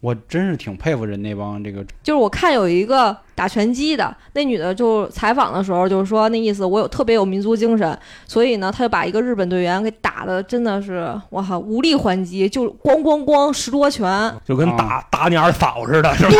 [0.00, 16.30] 我真是挺佩服人那帮这个就是我看有一个打拳击的，那女的就采访的时候就是说那意思，我有特别有民族精神，所以呢，她就把一个日本队员给打的真的是我靠无力还击，就咣咣咣十多拳，就跟打打你二嫂似的，是吧？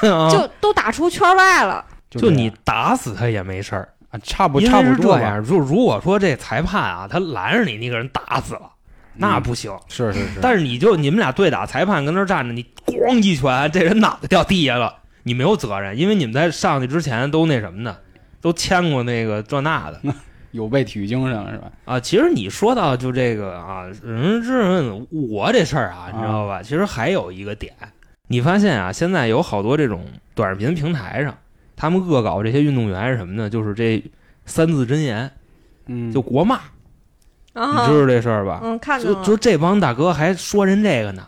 [0.00, 1.84] 对 就都打出圈外了。
[2.10, 5.18] 就就你打死他也没事儿，啊，差不差不多吧？
[5.18, 5.44] 这样。
[5.44, 8.70] 就如果说这裁判啊，他拦着你，你给人打死了，
[9.16, 9.72] 那嗯不行。
[9.88, 18.00] 是是是，但是你就你们俩对打，裁判跟那儿站着，你咣一拳，这人脑袋掉地下了，你没有责任，因为你们在上去之前都那什么的，
[18.40, 20.00] 都签过那个这那的
[20.50, 21.72] 有背体育精神了是吧？
[21.84, 21.98] 啊。
[21.98, 26.62] 其实你说到就这个啊，人之我这事儿啊，你知道吧？
[26.62, 27.72] 其实还有一个点，
[28.28, 31.36] 你发现啊，现在有好多这种短视频平台上，
[31.74, 33.50] 他们恶搞这些运动员是什么呢？
[33.50, 34.02] 就是这
[34.46, 35.30] 三字真言，
[35.86, 36.64] 嗯，就国骂，啊
[37.54, 38.60] 你知道这事儿吧？
[38.62, 41.22] 嗯，看着就就这帮大哥还说人这个呢，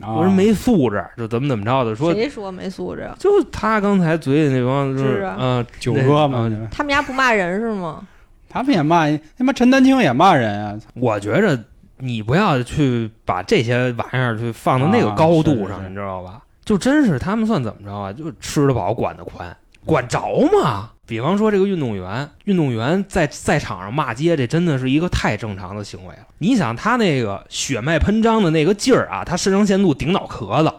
[0.00, 3.10] 我说人没素质，就怎么怎么着的，说谁说没素质？
[3.18, 8.06] 就他刚才嘴里那帮就是是啊嗯九哥嘛，他们家不骂人是吗？
[8.48, 11.58] 他们也骂他妈陈丹青也骂人啊，我觉着
[11.98, 16.42] 你不要去把这些玩意儿去放到那个啊高度上，你知道吧？
[16.64, 18.12] 就真是他们算怎么着啊？
[18.12, 20.20] 就吃得饱，管得宽，管着
[20.52, 20.90] 吗？
[21.06, 26.26] 比方说这个运动员，运动员在赛场上骂街，这真的是一个太正常的行为了。
[26.38, 30.72] 你想他那个血脉喷张的那个劲儿啊，他肾上腺素顶脑壳子，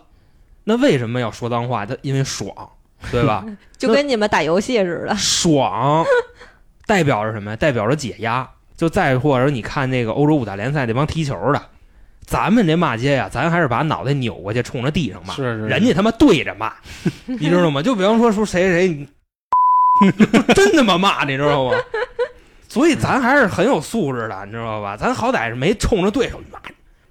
[0.63, 1.85] 那为什么要说脏话？
[1.85, 2.53] 他因为爽，
[3.11, 3.45] 对吧？
[3.77, 5.15] 就跟你们打游戏似的。
[5.15, 6.05] 爽，
[6.87, 7.57] 代表着什么呀？
[7.57, 8.49] 代表着解压。
[8.75, 11.61] 就再或者你看那个欧洲五大联赛那帮踢球的，
[12.25, 16.73] 咱们这骂街呀，咱还是把脑袋扭过去冲着地上骂，是是是人家他妈对着骂，
[17.27, 17.83] 你知道吗？
[17.83, 19.07] 就比方说说谁谁，你
[20.55, 21.77] 真他妈骂，你知道吗？
[22.67, 24.97] 所以咱还是很有素质的，你知道吧？
[24.97, 26.59] 咱好歹是没冲着对手骂，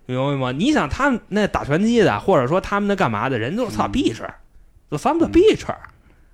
[0.07, 0.53] 明白吗？
[0.53, 4.25] 你想他们那打拳击的，或者说他们那干嘛的人，都是操嗯 bitch，
[4.91, 5.65] 就 some the bitch，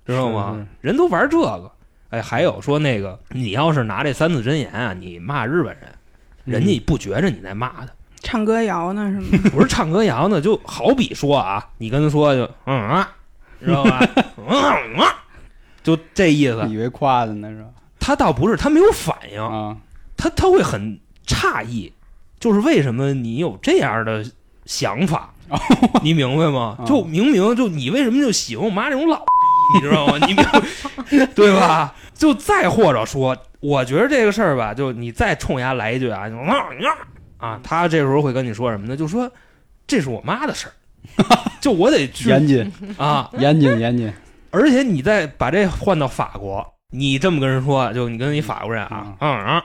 [0.05, 0.65] 知道吗？
[0.81, 1.71] 人都玩这个。
[2.09, 5.93] 哎，还有说那个，你要是拿这三字真言啊，你骂日本人，
[6.45, 7.87] 人家不觉着你在骂他，
[8.23, 9.39] 唱歌谣呢是吗？
[9.53, 13.11] 不是唱歌谣呢，就好比说啊，你跟他说就嗯啊，
[13.63, 13.99] 知道吧？
[14.49, 15.15] 嗯啊，
[15.95, 16.67] 就这意思。
[16.69, 17.69] 以为夸的呢是吧？
[17.99, 19.75] 他倒不是，他没有反应，啊，
[20.17, 21.91] 他他会很诧异，
[22.39, 24.25] 就是为什么你有这样的
[24.65, 25.33] 想法，
[26.01, 26.77] 你明白吗？
[26.79, 29.23] 啊就明明就你为什么就喜欢我妈这种老，
[29.75, 30.17] 你知道吗？
[30.25, 31.93] 你明白对吧？
[32.13, 36.65] 就再或者说，我觉得这个事儿吧，就你再冲人家来一句啊，啊
[37.37, 38.97] 啊，他这时候会跟你说什么呢？
[38.97, 39.29] 就说
[39.87, 40.73] 这是我妈的事儿，
[41.61, 44.11] 就我得去严谨啊，严谨严谨
[44.51, 49.63] 而且你再把这换到法国，你这么跟人说，就你跟一法国人啊，嗯啊，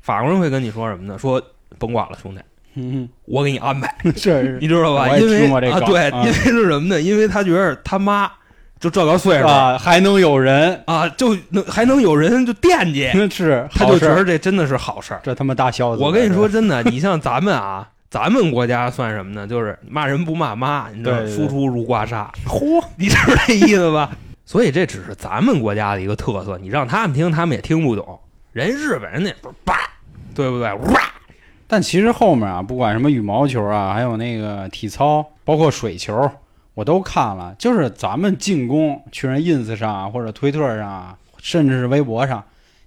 [0.00, 1.18] 法国人会跟你说什么呢？
[1.18, 1.42] 说
[1.78, 2.40] 甭管了，兄弟，
[2.74, 5.16] 嗯，我给你安排， 是是你知道吧？
[5.16, 7.00] 因为啊，对，啊因为是什么呢？
[7.00, 8.30] 因为他觉得他妈
[8.80, 15.20] 就这个岁数啊，还能有人，啊，就能还能有人就惦记， 是他就觉得这真的是好事儿。
[15.24, 16.02] 这他妈大孝子。
[16.02, 19.46] 我跟你说，真的，你像咱们啊，咱们国家算什么呢？
[19.46, 22.26] 就是骂人不骂妈，你知道，输出如刮痧。
[22.46, 24.10] 嚯， 你知道这意思吧？
[24.46, 28.18] 所以这只是咱们国家的一个特色，你让他们听，他们也听不懂。
[28.52, 29.30] 人日本人那
[29.62, 29.74] 叭，
[30.34, 30.72] 对不对？
[30.72, 31.00] 哇，
[31.66, 36.30] 但其实后面啊，不管什么羽毛球啊，还有那个体操，包括水球，
[36.72, 37.54] 我都看了。
[37.58, 42.42] 就是咱们进攻去人 ins 上啊，或者推特上啊，甚至是微博上，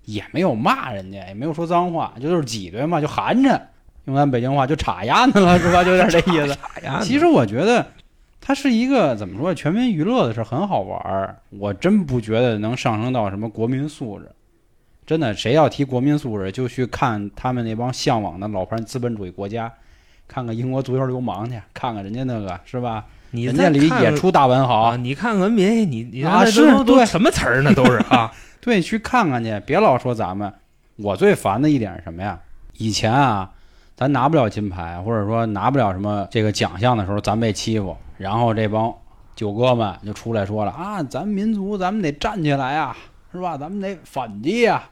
[0.05, 3.67] 也没有骂人家，也没有说脏话，就就是挤兑嘛，就含着。
[4.05, 5.83] 用咱北京话就插丫子了，是吧？
[5.83, 6.57] 就有点这意思。
[7.03, 7.85] 其实我觉得，
[8.39, 11.37] 它是一个怎么说全民娱乐的事儿，很好玩儿。
[11.49, 14.29] 我真不觉得能上升到什么国民素质。
[15.05, 19.71] 真的，谁要提国民素质，就去看他们那帮向往的老牌资本主义国家，
[20.27, 23.05] 看看英国足球流氓去，看看人家那个是吧？
[23.31, 27.73] 你人家里也出大文豪，啊，你看 NBA，你你啊是都什么词儿呢？
[27.73, 30.51] 都是啊， 对，去看看去，别老说咱们。
[30.97, 32.39] 我最烦的一点是什么呀？
[32.77, 33.49] 以前啊，
[33.95, 38.93] 咱拿不了金牌，或者说拿不了什么这个奖项的时候，咱被欺负，然后这帮
[39.35, 42.95] 九哥们就出来说了啊，咱们民族咱们得站起来啊，
[43.31, 43.57] 是吧？
[43.57, 44.89] 咱们得反击啊。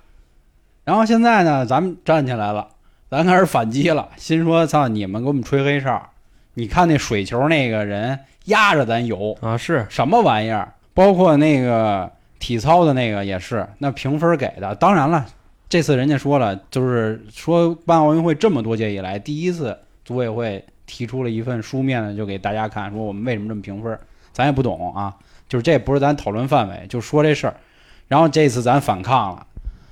[0.84, 2.68] 然后现在呢，咱们站起来了，
[3.10, 6.10] 咱开始反击了，心说操，你们给我们吹黑哨，
[6.54, 10.74] 你看那水球那个人压着咱游，啊是什么玩意儿？
[10.94, 14.74] 包括那个体操的那个也是，那评分给的。
[14.76, 15.26] 当然了，
[15.70, 23.98] 这次人家说了，就是说办奥运会这么多届以来，第一次组委会提出了一份书面的，就给大家看，说我们为什么这么评分，
[24.34, 25.16] 咱也不懂啊，
[25.48, 27.56] 就是这不是咱讨论范围，就说这事儿。
[28.08, 29.46] 然后这次咱反抗了，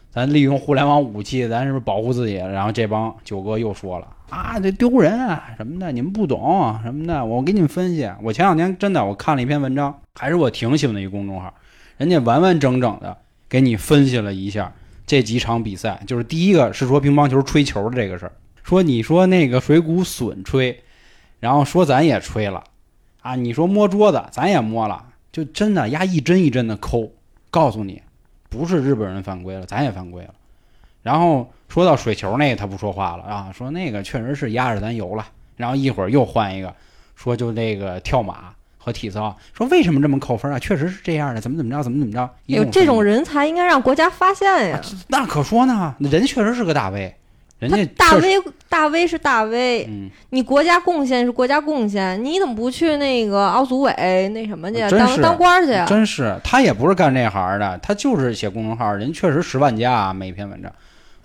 [0.10, 2.38] 咱利用互联网武器，咱是不是保护自己？
[2.38, 7.24] 然后这帮九哥又说了啊，这丢人啊什么的，你们不懂什么的。
[7.24, 11.54] 我给你们分析，我前两天真的我看了一篇文章，还是我挺喜欢的一个公众号，
[11.98, 13.16] 人家完完整整的
[13.48, 14.74] 给你分析了一下
[15.08, 16.00] 这几场比赛。
[16.06, 18.32] 就是第一个是说乒乓球吹球的这个事儿，
[18.64, 20.84] 说你说那个水谷隼吹，
[21.40, 22.64] 然后说咱也吹了
[23.22, 27.12] 啊，你说摸桌子咱也摸了，就真的压一针一针的抠，
[27.50, 28.04] 告诉你。
[28.50, 30.34] 不是日本人犯规了，咱也犯规了。
[31.04, 35.28] 然后说到水球那个，他不说话了啊，说那个确实是压着咱游了。
[35.56, 36.74] 然后一会儿又换一个，
[37.16, 38.54] 说就那个跳马
[38.88, 40.58] 和体操，说为什么这么扣分啊？
[40.58, 42.30] 确实是这样的，怎么怎么着，怎么怎么着。
[42.46, 44.82] 有这种人才应该让国家发现呀！
[45.10, 47.14] 那可说呢，人确实是个大 V，
[47.60, 53.94] 人家大 V 大 V 是大 V，嗯，你国家贡献是国家贡献，你怎么不去那个奥组委
[54.30, 55.86] 那什么去当当官去啊？
[55.86, 60.72] 真是他也不是干这行的，他就是写公众号，人确实十万加啊，每篇文章。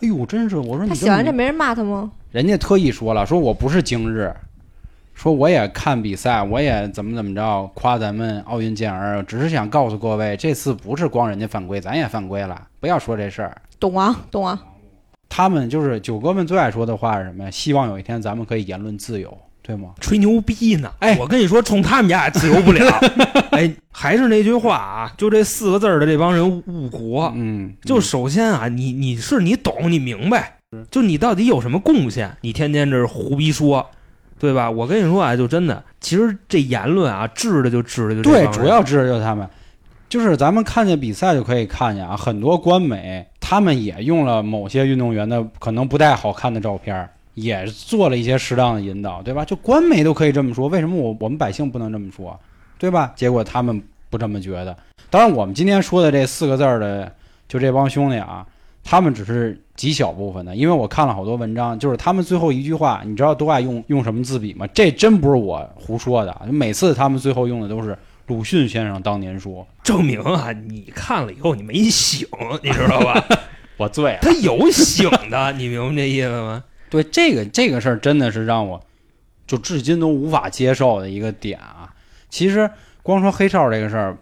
[0.01, 2.11] 哎呦，真是我说你他写完这没人骂他吗？
[2.33, 4.35] 人家特意说了，说我不是今日，
[5.15, 13.61] 说我也看比赛，我也怎么怎么着，夸咱们奥运健儿，只是想告诉各位，这次不是光人家犯规，咱也犯规了，不要说这事儿。
[13.79, 14.61] 懂啊，懂啊。
[15.29, 17.51] 他们就是九哥们最爱说的话是什么呀？
[17.51, 19.91] 希望有一天咱们可以言论自由，对吗？
[20.01, 20.93] 吹牛逼呢。
[20.99, 22.85] 哎我跟你说，冲他们家也自由不了。
[23.53, 27.33] 哎，还是那句话啊，就这四个字儿的这帮人误国。
[27.35, 30.59] 嗯，就首先啊，你你是你懂，你明白，
[30.91, 32.37] 就你到底有什么贡献？
[32.43, 33.91] 你天天这是胡逼说，
[34.43, 34.69] 对吧？
[34.69, 39.49] 我跟你说啊，就真的，其实这言论啊，治的就治的就这对，主要治的就是他们，
[40.09, 49.45] 就是咱们看见比赛就可以看见啊，很多官媒他们也用了某些运动员的可能不太好看的照片儿，也做了一些适当的引导，对吧？
[49.45, 52.37] 就官媒都可以这么说，为什么我我们百姓不能这么说，
[52.79, 53.13] 对吧？
[53.15, 54.77] 结果他们不这么觉得。
[55.09, 57.13] 当然，我们今天说的这四个字儿的，
[57.47, 58.45] 就这帮兄弟啊，
[58.85, 64.67] 他们只是极小部分的，因为我看了好多文章，就是他们最后一句话，你知道都爱用用什么字笔吗？
[64.75, 69.67] 这真不是我胡说的，每次他们最后用的都是鲁迅先生当年说。
[69.83, 72.27] 证明啊，你看了以后你没醒，
[72.63, 73.25] 你知道吧？
[73.77, 74.19] 我醉了。
[74.21, 76.65] 他有醒的，你明白这意思吗？
[76.91, 78.81] 对这个这个事儿，真的是让我
[79.47, 81.93] 就至今都无法接受的一个点啊。
[82.29, 82.71] 其实
[83.03, 84.17] 光说黑哨这个事儿，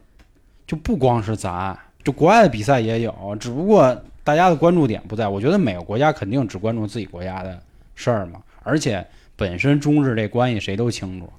[0.66, 5.28] 就不光是咱，就国外的比赛也有，只不过大家的关注点不在。
[5.28, 7.60] 我觉得每个国家肯定只关注自己国家的
[7.94, 9.06] 事儿嘛，而且
[9.36, 11.30] 本身中日这关系谁都清楚，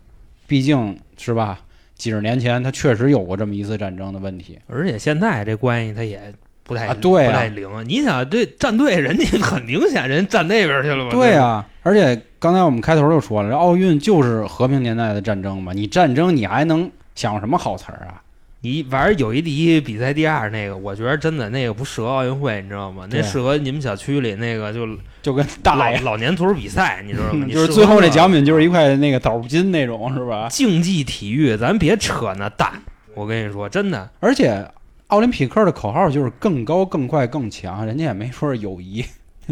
[0.48, 1.60] 毕竟是吧？
[1.96, 4.58] 几十年前他确实有过这么一次战争的问题。
[4.67, 7.70] 而且现在这关系他也不太、啊对啊不太灵。
[7.88, 11.06] 你想这战队人家很明显人站那边去了嘛？
[11.06, 18.24] 吧，对啊，而且刚才我们开头就说了，这奥运就是和平年代的战争嘛，你战争你还能想什么好词儿啊？
[18.63, 23.08] 你反正友谊第一，比赛第二那个，我觉得真的那个不适合奥运会，你知道吗？
[23.10, 24.88] 那适合你们小区里那个就
[25.24, 27.45] 就跟大老爷，老年足球比赛，你知道吗？
[27.52, 30.47] 就是最后这那奖品就是一块那个倒数金那种，是吧？
[30.50, 32.71] 竞技体育，咱别扯那淡。
[33.15, 34.63] 我跟你说，真的，而且
[35.08, 39.04] 奥林匹克的口号就是更高、更快、更强，人家也没说是友谊。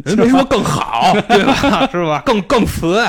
[0.06, 1.90] 人没说更好， 对吧？
[1.92, 2.22] 是吧？
[2.24, 3.04] 更更瓷，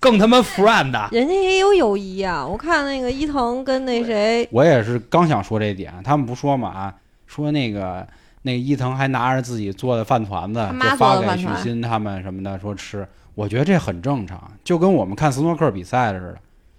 [0.00, 1.08] 更他妈 friend 的。
[1.12, 2.44] 人家也有友谊啊！
[2.44, 6.94] 我看那个伊藤跟那谁，我也是刚想说这点，他们不说嘛啊，
[7.26, 8.06] 说那个
[8.42, 16.38] 那个伊藤还拿着自己做的饭团子就发给许昕他们什么的说吃，我觉得这很正常，就跟我们看斯诺克比赛似的。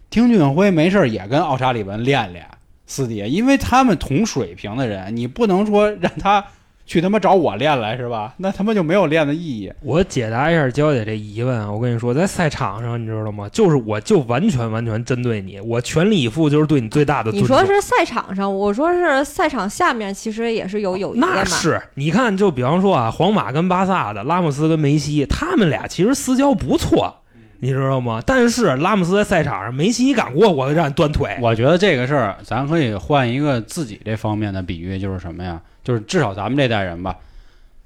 [0.10, 2.45] 丁俊晖没事也跟奥沙利文练练
[2.86, 6.43] 私底下，因为他们同水平的人，你不能说让他
[6.91, 8.34] 去他妈找我练来是吧？
[8.36, 9.71] 那他妈就没有练的意义。
[9.80, 13.47] 我解答一下娇姐这疑问啊，我跟你说，在赛场上，你知道吗？
[13.47, 17.47] 就是我就完全完全针对你，我全力以赴，就是对你最大的尊你。
[17.47, 21.34] 说是赛场上，我说是赛场下面，其实也是有友谊的嘛。
[21.34, 27.21] 那是，你看，就比方说啊，皇马跟巴萨的，拉莫斯跟梅西，他们俩其实私交不错，
[27.62, 28.21] 你知道吗？
[28.25, 31.38] 但是拉姆斯在赛场上，梅西一敢过我，让你断腿。
[31.41, 35.62] 我觉得这个事儿，咱可以换一个自己这方面的比喻，就是什么呀？
[35.84, 37.15] 就是至少咱们这代人吧，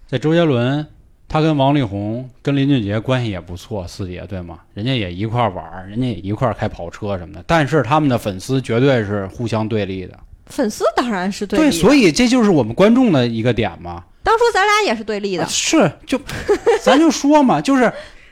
[0.07, 0.85] 在周杰伦，
[1.27, 4.59] 他跟王力宏、跟林俊杰关系也不错，四姐对吗？
[4.73, 10.19] 人家也一块玩儿，人家也一块开跑车什么的，但是他们的粉丝绝对是互相对立的。
[10.47, 14.03] 粉丝当然是对立的，所以这就是我们观众的一个点嘛。
[14.21, 15.49] 当初咱俩也是对立的啊。
[15.49, 16.19] 是，就
[16.81, 17.91] 咱就说嘛，就是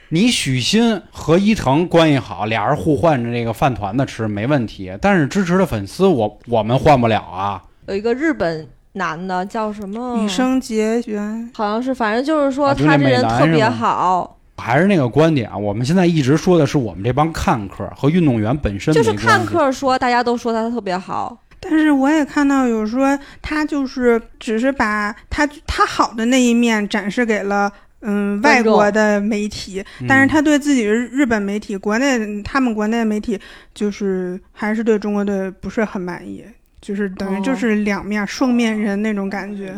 [0.09, 7.63] 你许昕和伊藤关系好，俩人互换着这个饭团子吃没问题，但是支持的粉丝我我们换不了啊。
[7.87, 10.23] 有一个日本男的叫什么？
[10.23, 33.39] 羽生结弦，好像是，反正就是说他这人特别好，还是那个观点啊，我们现在一直说的是我们这帮看客和运动员本身就是看客说大家都说他特别好，但是我也看到有说他就是只是把他他好的那一面展示给了嗯外国的媒体，嗯但是他对自己日日本媒体、国内他们国内媒体
[33.73, 36.43] 就是还是对中国队不是很满意，
[36.83, 39.73] 就是等于哦就是两面、双面人那种感觉。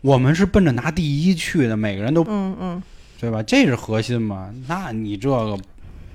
[0.00, 2.82] 我们是奔着拿第一去的，每个人都嗯嗯，
[3.20, 3.42] 对吧？
[3.42, 4.50] 这是核心嘛？
[4.66, 5.56] 那你这个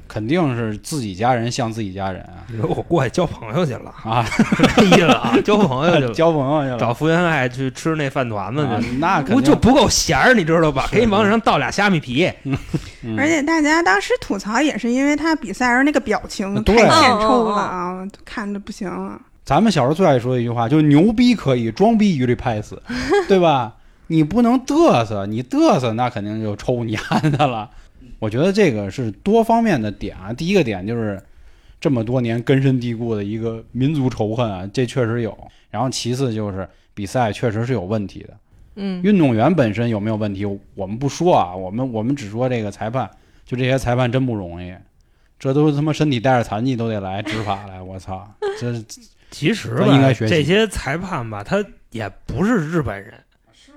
[0.07, 4.25] 肯定是自己家人像自己家人啊你说我过去交朋友去了， 啊，
[4.75, 8.87] 这意思啊，交朋友去了， 交朋友去了，找福原爱去吃那饭团子啊去。
[8.97, 10.87] 那肯定我就不够闲儿，你知道吧？
[10.91, 12.31] 给你往上倒俩虾米皮，
[13.03, 19.19] 嗯而且大家当时吐槽也是因为他比赛时候那个表情太嗯欠抽了啊，看着不行了。
[19.49, 22.79] 咱们小时候最爱说的一句话，就是牛逼可以，装逼一律拍死，
[23.27, 23.77] 对吧？
[24.05, 27.67] 你不能嘚瑟，你嘚瑟那肯定就抽你丫的了。
[28.19, 30.31] 我觉得这个是多方面的点啊。
[30.31, 31.19] 第一个点就是
[31.81, 35.35] 这么多年根深蒂固的一个民族仇恨啊，这确实有。
[35.71, 38.38] 然后其次就是比赛确实是有问题的，
[38.75, 43.09] 嗯，运动员本身有没有问题，我们不说啊，我们我们只说这个裁判，
[43.47, 44.71] 就这些裁判真不容易，
[45.39, 48.71] 这都是他妈身体带着残疾都得来执法来，我操，这
[49.31, 53.13] 其实吧，应该学习这些裁判吧，他也不是日本人，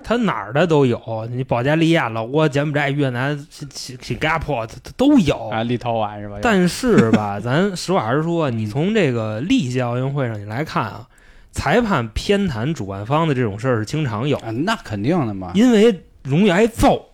[0.03, 1.27] 他哪儿的都有。
[1.31, 5.49] 你保加利亚、老挝、柬埔寨、越南、新新新加坡，他他都有。
[5.49, 6.37] 啊立陶宛是吧？
[6.41, 11.07] 但是吧，咱实话实说，你从这个历届奥运会上你来看啊，
[11.51, 15.51] 裁判偏袒主办方的这种事儿是经常有，啊，那肯定的嘛。
[15.55, 17.12] 因为容易挨揍。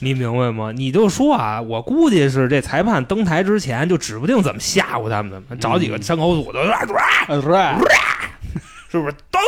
[0.00, 0.72] 你明白吗？
[0.72, 6.62] 你就说啊，我估计是这裁判登台之前就指不定怎么吓唬他们的，找几个山口组的，
[7.28, 9.14] 是不是？
[9.30, 9.40] 等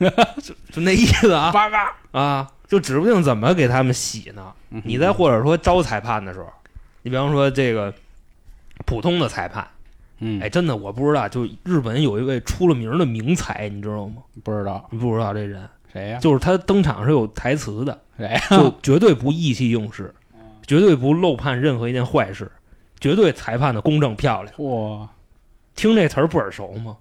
[0.00, 0.10] 我，
[0.42, 4.52] 就就那意思啊八嘎，啊，就指不定怎么给他们洗呢。
[4.70, 6.46] 嗯你再或者说招裁判的时候，
[7.02, 7.94] 你比方说这个
[8.84, 9.66] 普通的裁判，
[10.18, 14.16] 嗯，哎，真的我不知道，就日本有一位出了名的名裁，你知道吗？
[14.42, 16.18] 不知道你不知道这人，谁呀？
[16.18, 17.98] 就是他登场是有台词的？
[18.50, 20.14] 就绝对不意气用事，
[20.66, 22.50] 绝对不漏判任何一件坏事，
[23.00, 24.54] 绝对裁判的公正漂亮。
[24.58, 25.08] 哇，
[25.74, 26.96] 听这词儿不耳熟吗？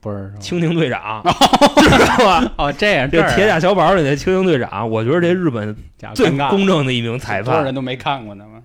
[0.00, 0.40] 不耳熟。
[0.40, 1.22] 蜻蜓队长，
[1.76, 2.52] 知道吧？
[2.56, 5.76] 哦，这样这铁甲小宝里的蜻蜓队长，我觉得这日本
[6.14, 8.62] 最，公正的一名裁判，多少人都没看过呢嘛。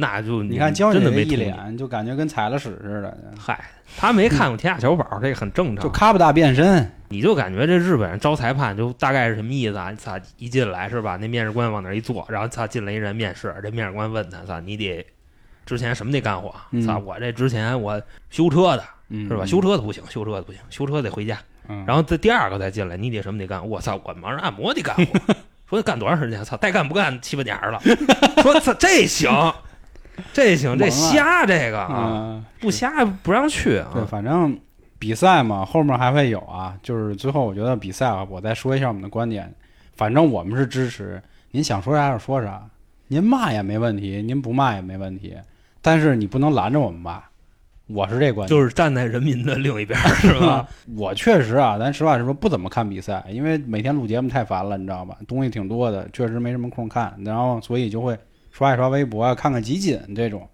[0.00, 1.34] 那就你看娇姐这一真的没一。
[1.34, 5.92] 脸，就感觉跟踩了屎似的，嗨，他没看过《天下小宝》，这很正常就常。
[5.92, 6.88] 咔不大变身。
[7.08, 9.92] 你就感觉这日本人招裁判就大概是什么意思啊？
[9.94, 11.16] 操，一进来是吧？
[11.16, 15.04] 那面试官往那一坐，然后操进来一人面试，这面试官问他，操，你得
[15.66, 16.54] 之前什么得干活？
[16.70, 19.44] 嗯操，我这之前我修车的嗯，是吧？
[19.44, 21.36] 修车的不行，修车的不行，修车得回家。
[21.68, 23.66] 嗯，然后这第二个再进来，你得什么得干？
[23.68, 25.34] 我操，我忙着按摩得干活。
[25.68, 26.42] 说干多长时间？
[26.44, 27.80] 操，带干不干七八年了。
[28.42, 29.30] 说操，这行，
[30.32, 34.06] 这行，这瞎这个啊，啊，不瞎不让去对，啊。
[34.08, 34.58] 反正
[34.98, 36.74] 比赛嘛，后面还会有啊。
[36.82, 39.52] 就是最后，我觉得比赛啊，我再说一下我们的观点。
[39.96, 42.62] 反正我们是支持，您想说啥就说啥，
[43.08, 45.34] 您骂也没问题，您不骂也没问题，
[45.82, 47.22] 但是你不能拦着我们骂。
[47.88, 48.48] 我是这观点。
[48.48, 50.68] 就是站在人民的另一边，是吧？
[50.94, 55.16] 我确实啊，咱实话实说，不怎么看比赛，因为每天录节目太烦了，你知道吧？
[55.26, 58.14] 东西挺多的，确实没什么空看，然后所以就会
[58.58, 60.48] 刷一刷微博啊，看看集锦这种。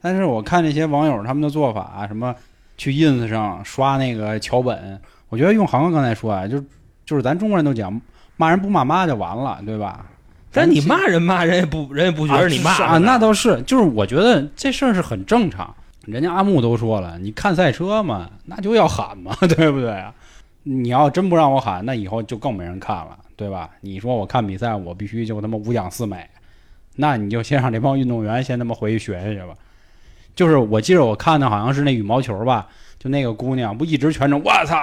[0.00, 2.32] 但是我看这些网友他们的做法、啊，什么
[2.78, 6.62] 去 ins 上刷那个桥本，我觉得用航哥刚才说啊，就
[7.04, 8.00] 就是咱中国人都讲，
[8.36, 10.06] 骂人不骂妈就完了，对吧？
[10.52, 15.74] 但你骂人骂人也不人也不觉得你骂啊，那倒是，就是我觉得这事儿是很正常。
[16.06, 20.14] 人家阿木都说了，你看赛车嘛，那就要喊嘛， 对不对啊？
[20.62, 23.68] 你要真不让我喊，那以后就更没人看了，对吧？
[23.80, 26.28] 你说我看比赛，我必须就他妈五讲四美，
[27.00, 29.54] 那你就先让这帮运动员先他妈回去学学去吧。
[30.36, 32.66] 就是我记着我看的好像是那羽毛球吧，
[32.98, 34.76] 就那个姑娘不一直全程我操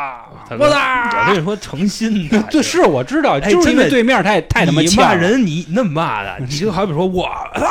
[0.49, 0.76] 我操，
[1.22, 7.65] 我跟你说，诚心的， 对，是我知道，哎就是因为对面太太他妈骂人，你那么骂的，你就好比说我 操，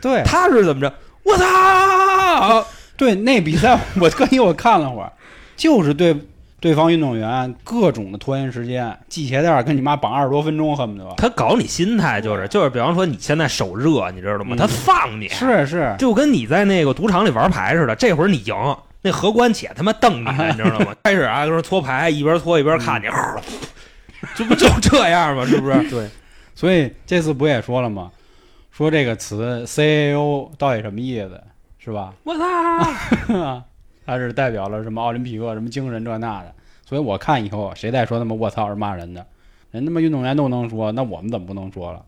[0.00, 0.94] 对他是怎么着？
[1.24, 2.64] 我操！
[2.96, 5.12] 对，那比赛我特意我看了会儿，
[5.56, 6.16] 就是对
[6.60, 11.14] 对方运动员各种的拖延时间，系鞋带儿跟你妈绑二十多分钟，恨不得。
[11.16, 14.54] 他搞你心态就是就是，比方说你现在手热，你知道吗？
[14.54, 18.54] 嗯他放你，是是，就跟你在那个赌场里玩牌似的，这会儿你赢，
[19.02, 20.94] 那荷官且他妈瞪你，你知道吗？
[21.02, 23.06] 开始啊，就是搓牌，一边搓一边看你，
[24.36, 25.46] 这不就这样吗？
[25.46, 25.88] 是不是？
[25.88, 26.08] 对，
[26.54, 28.10] 所以这次不也说了吗？
[28.70, 31.42] 说这个词 CAO 到底什么意思，
[31.78, 32.12] 是吧？
[32.24, 33.62] 我操！
[34.10, 36.52] 它是代表了什么奥林匹克什么精神这那的。
[36.84, 39.24] 所以我看以后谁再说他妈我操是骂人的，
[39.70, 42.02] 人他妈运动员都能说，那我们怎么不能说了？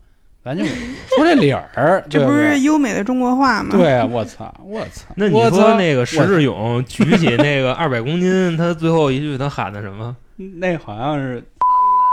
[0.45, 3.69] 咱就说这理儿， 这不是优美的中国话吗？
[3.71, 5.05] 对啊，我操，我操！
[5.15, 10.17] 那你说那个石志勇举起那个二百公斤，他最后一句他喊的什么？
[10.59, 11.45] 那好像是，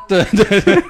[0.07, 0.83] 对对对，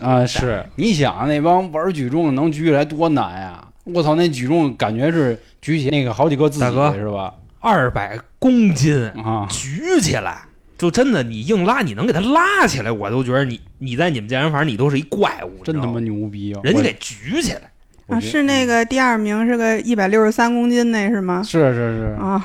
[0.04, 3.64] 啊，是你想那帮玩举重的能举起来多难呀！
[3.84, 7.34] 我操，那举重感觉是举起那个好几个自己大哥是吧？
[7.60, 10.42] 二百公斤啊，举起来，
[10.78, 16.60] 就真的你硬拉，你能给他拉起来，我都觉得你你在你们健身房你都是一怪物，真他妈牛逼啊！
[16.62, 17.62] 人家给举起来。
[18.08, 21.42] 啊，是那个第二名是个一百六十三公斤那是吗？
[21.42, 22.44] 是是是，啊，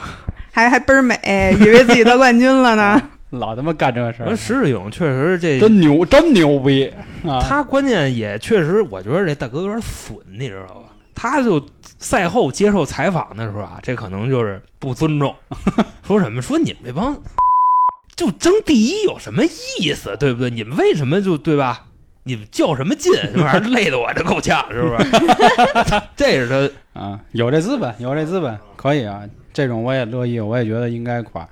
[0.51, 1.15] 还还倍儿美，
[1.59, 3.01] 以为自己得冠军了呢。
[3.31, 6.93] 老他妈干这事儿，石志勇确实这真牛，真牛逼
[7.25, 7.41] 啊！
[7.41, 10.86] 他关键也确实，我觉得这大哥有点损，你知道吧？
[11.19, 11.65] 他就
[11.97, 15.35] 赛后接受采访的时候啊，这可能就是不尊重，
[16.05, 17.19] 说什么说你们这帮
[18.15, 20.51] 就争第一有什么意思，对不对？
[20.51, 21.85] 你们为什么就对吧？
[22.23, 23.11] 你们较什么劲？
[23.33, 25.11] 这玩意儿累得我这够呛，是不是？
[26.15, 31.47] 这是他啊，有这资本，有这资本，可以啊，这种我也乐意，我也觉得应该夸。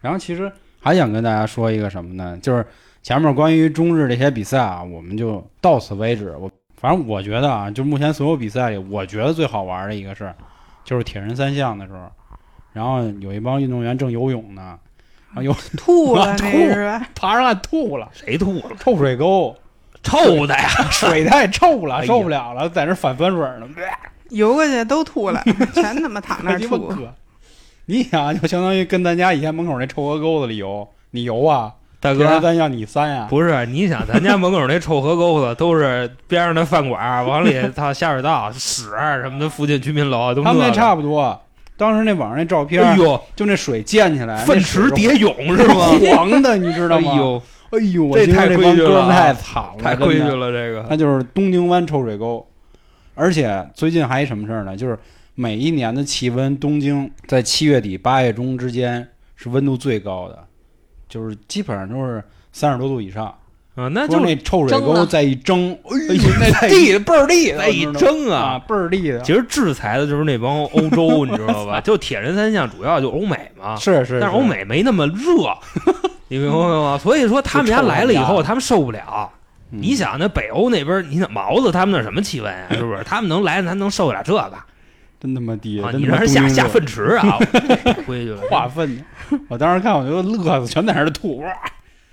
[0.00, 0.50] 然后其实
[0.80, 2.38] 还想跟大家说一个什么呢？
[2.40, 2.64] 就是
[3.02, 6.36] 前面关于中日这些比赛啊，我们就到此为止。
[6.38, 6.48] 我
[6.80, 10.32] 反正我觉得啊，就目前所有比赛里，我觉得最好玩的一个是，
[10.82, 12.10] 就是铁人三项的时候，
[12.72, 14.78] 然后有一帮运动员正游泳呢，
[15.28, 17.00] 然后有 吐了吐那是？
[17.14, 18.70] 爬上岸吐了，谁吐了？
[18.78, 19.54] 臭水沟，
[20.02, 20.68] 臭的呀！
[20.90, 23.68] 水太臭了，受不了了，在那反酸水呢。
[24.30, 25.42] 游过去都吐了，
[25.74, 26.94] 全他妈躺那儿吐。
[27.86, 31.74] 你想，就相当于跟咱家以前门口那臭河沟子里游，你游啊？
[32.00, 33.26] 大哥，咱要你三呀？
[33.28, 38.90] 不是你想，咱家门口那臭河沟子都是边上的饭馆，往里 他下水道、屎
[39.22, 41.38] 什么的，附近居民楼都他们那差不多。
[41.76, 45.88] 当时那网上那照片，哎呦，就那水溅起来，粪池蝶泳是吗？
[46.14, 47.12] 黄的，你知道吗？
[47.12, 50.22] 哎呦，哎呦，我这太规矩了太惨了，太规矩。
[50.22, 52.46] 了，这个那就是东京湾臭水沟，
[53.14, 54.76] 而且最近还一什么事儿呢？
[54.76, 54.98] 就是
[55.34, 60.38] 每一年的气温，东京在七月底八月中之间是温度最高的，
[61.10, 63.26] 就是基本上都是三十多度以上。
[63.76, 68.58] 啊，那说就那臭水沟再一蒸，哎哎呦，那太地倍儿地道，再一蒸啊，啊。
[68.58, 69.18] 倍儿地道。
[69.22, 71.80] 其实制裁的就是那帮欧洲， 你知道吧？
[71.80, 75.56] 就铁人三项主要就欧美嘛，是是，但是欧美没那么热，
[76.28, 76.98] 你明白吗？
[77.00, 79.30] 所以说他们家来了以后，他们受不了。
[79.34, 79.36] 嗯
[79.72, 82.66] 你想那北欧那边，你想毛子他们那什么气温啊？
[82.74, 83.04] 是不是？
[83.04, 84.66] 他们能来，咱能受得了这个啊？
[85.20, 87.38] 真他妈低，真他妈你让人下下粪池啊？
[87.84, 88.40] 太规矩了。
[88.50, 89.04] 化粪。
[89.48, 91.38] 我当时看，我就乐死，全在那儿吐。
[91.38, 91.52] 哇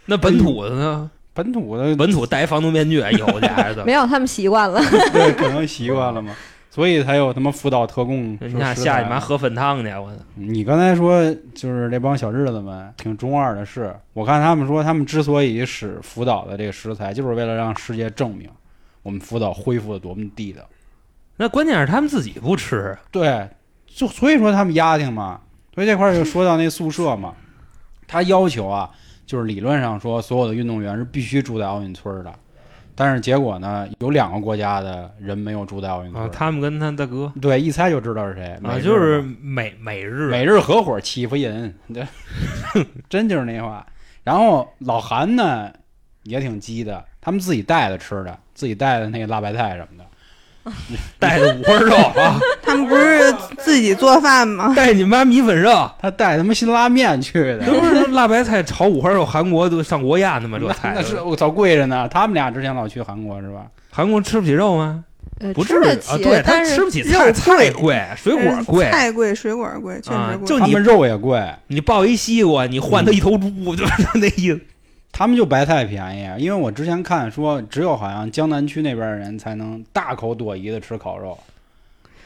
[0.05, 1.09] 那本土的呢？
[1.33, 3.91] 本土的本土戴防毒面具以后去还是怎么没？
[3.91, 4.81] 有，他们习惯了。
[5.13, 6.33] 对，可能习惯了嘛，
[6.71, 8.35] 所以才有他妈福岛特供。
[8.41, 10.21] 人家下去妈喝粪汤去，我操！
[10.33, 18.49] 你刚才说就是那帮小日子们挺中二的是，我看他们说他们之所以使福岛的这个食材，就是为了让世界证明
[19.03, 20.61] 我们福岛恢复的多么地道。
[21.37, 23.47] 那关键是他们自己不吃，对，
[23.85, 25.39] 就所以说他们压挺嘛，
[25.73, 27.33] 所以这块儿就说到那宿舍嘛，
[28.07, 28.89] 他要求啊，
[29.25, 32.33] 就是理论上说所有的运动员是必须住在奥运村儿的，
[32.95, 42.03] 但是结果呢，有两个国家的人没有住在奥运村，啊，他们跟他大哥对，一猜就知道是谁，啊，就是美美日美日合伙欺负人，对，
[43.07, 43.85] 真就是那话。
[44.23, 45.71] 然后老韩呢
[46.23, 50.05] 也挺鸡的，他们自己带的吃的，自己带的那个辣白菜什么的。
[51.19, 54.73] 带的五花肉啊， 他们不是自己做饭吗？
[54.75, 60.57] 带你妈米粉肉，他带他妈辛拉面去的，这不是辣白菜炒五花肉，韩国都上国宴的吗？
[60.61, 62.07] 这菜那是我操贵着呢。
[62.09, 63.63] 他们俩之前老去韩国是吧？
[63.91, 65.03] 韩国吃不起肉吗？
[65.39, 68.89] 呃不至于吃得起，啊，对他但是吃不起肉菜，菜贵贵，水果嗯贵。
[68.89, 70.17] 菜贵，水果贵，确实贵。
[70.17, 74.59] 啊就你他们肉也贵，你抱一西瓜，你换他一头猪，就是那意思。
[75.17, 76.29] 他们就白菜便宜。
[76.43, 81.35] 因为我之前看说，只有好像江南区那边的人才能大口朵颐的吃烤肉，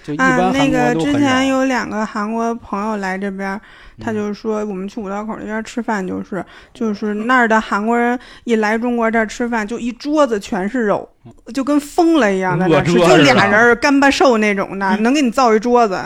[0.04, 1.14] 就一啊，般韩那个之。
[1.14, 3.60] 前有两个韩国朋友来这边，
[4.00, 11.08] 他嗯就是说我们去五道口那边吃饭，就是就是那儿的韩国人一来中国这儿吃饭，就一桌子全是肉，
[11.54, 15.98] 就跟疯了一样在那儿吃，饿就俩人儿干巴瘦那种的， 能给你造一桌子。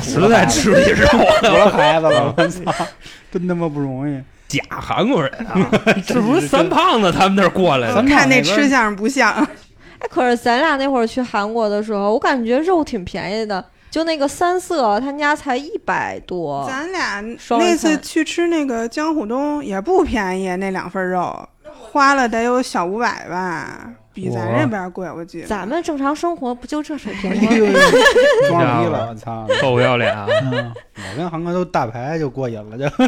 [0.00, 1.06] 实在吃不起肉
[1.40, 2.72] 苦了孩子了，我嗯操，
[3.30, 4.18] 真他妈不容易。
[4.58, 5.70] 假韩国人啊，
[6.04, 8.04] 是不是三胖子他们那儿过来的三？
[8.04, 9.32] 看那吃相不像，
[10.00, 16.66] 哎，可是咱俩那会儿去韩国的时候，我感觉肉挺便宜的，就那个三色，他家才一百多。
[16.68, 17.22] 咱俩
[17.58, 25.46] 那次去吃那个江虎东也不便宜，那两份肉花了得有小五百吧，比咱这边贵，我记得。
[25.46, 27.52] 咱们正常生活不就这水平哎吗？
[27.56, 27.66] 呦，
[28.48, 29.46] 装逼了，我操！
[29.60, 30.26] 臭不要脸啊！
[30.50, 30.72] 嗯
[31.12, 33.04] 我跟韩哥都大牌就过瘾了，就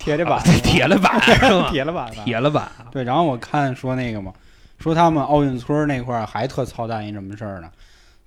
[0.00, 1.68] 铁的板，铁的板是吧？
[1.70, 4.32] 铁的板，铁的板，对，然后我看说那个嘛，
[4.78, 7.70] 说他们奥运村那块儿还特操蛋一什么事儿呢？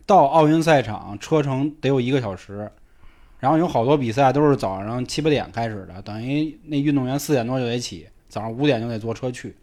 [0.05, 2.71] 到奥运赛场车程得有一个小时，
[3.39, 9.55] 然后有好多比赛都是早上七八点开始的，等于那运动员四点多就得起，早上五点就得坐车去，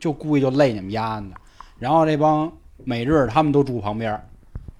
[0.00, 1.26] 就故意就累你们丫的。
[1.78, 2.50] 然后这帮
[2.82, 4.18] 美日他们都住旁边，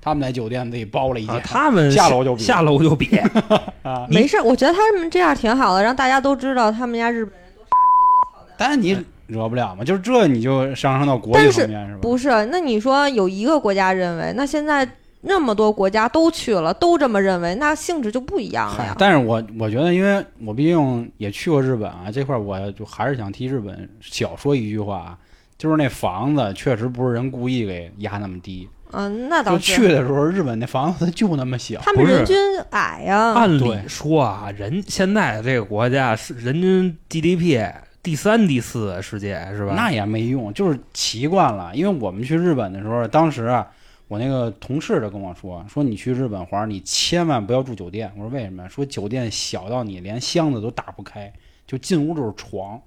[0.09, 3.16] 他们在酒店自己包了一间啊，他们下楼就下楼就比，
[3.82, 4.06] 啊。
[4.11, 8.54] 没事，我觉得他们这样挺好的，让大家都知道他们家日本人多傻逼多操蛋。
[8.59, 8.96] 但是你
[9.26, 11.98] 惹不了嘛，就是这你就上升到国际层面是吧？
[12.00, 14.88] 不是，那你说有一个国家认为，那现在
[15.20, 18.96] 那么多国家都去了，都这么认为，那性质就不一样了呀。
[18.98, 25.18] 但是我我觉得，因为我毕竟也去过日本啊，这块儿我就还是想替日本小说一句话啊，
[25.59, 29.72] 就是那房子确实不是人故意给压那么低，嗯，那倒是。
[29.74, 32.36] 去的时候日本那房子就那么小，他们人均
[32.70, 37.64] 矮呀，按理对说啊，人现在这个国家是人均 GDP
[38.03, 39.74] 第三、第四世界是吧？
[39.76, 41.74] 那也没用，就是习惯了。
[41.74, 43.66] 因为我们去日本的时候，当时啊，
[44.07, 48.11] 我那个同事就跟我说，说你去日本玩，你千万不要住酒店。
[48.16, 48.66] 我说为什么？
[48.68, 51.30] 说酒店小到你连箱子都打不开，
[51.66, 52.80] 就进屋就是床。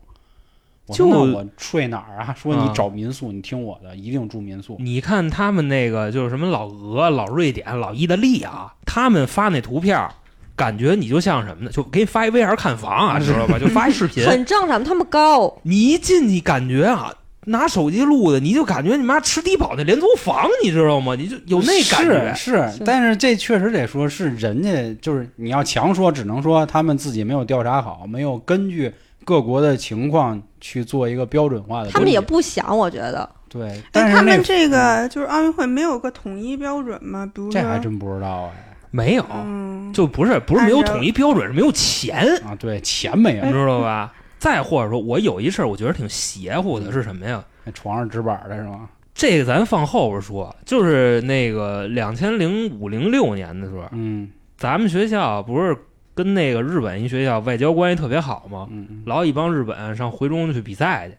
[0.87, 2.33] 我说就那我睡哪儿啊？
[2.37, 4.77] 说你啊找民宿，你听我的，一定住民宿。
[4.79, 10.07] 你看他们那个就是什么老俄、老瑞典、老意大利啊，他们发那图片，
[10.55, 11.71] 感觉你就像什么呢？
[11.71, 13.57] 就给你发一 VR 看房啊， 知道吧？
[13.59, 15.57] 就发一视频，很正常，他们高。
[15.63, 17.13] 你一进去感觉啊，
[17.45, 21.15] 拿手机录的，你就感觉你妈吃低保那廉租房，你知道吗？
[21.15, 22.33] 你就有那感觉。
[22.35, 28.91] 是是，但是这确实得说是人家，就是你要强说，只能说他们自己没有调查好，没有根据
[29.23, 31.89] 各国的情况去做一个标准化的。
[31.89, 37.29] 他们也不想，我觉得对，哎，但他们这个就是奥运会没有个统一标准吗？
[37.35, 38.67] 比如说，这还真不知道哎。
[38.93, 44.13] 没有，嗯，就不是不是没有统一标准，是没有钱，啊，对，钱没有你，知道吧？
[44.37, 47.43] 再或者说，我有一事儿，我觉得挺邪乎的，是什么呀？
[47.63, 48.89] 那床上纸板的是吗？
[49.13, 55.77] 这个咱放后边说，就是那个两千零五零六年的时候，嗯咱们学校不是
[56.13, 58.67] 跟那个日本一学校外交关系特别好吗？
[58.71, 61.17] 嗯嗯，老一帮日本上回中去比赛去。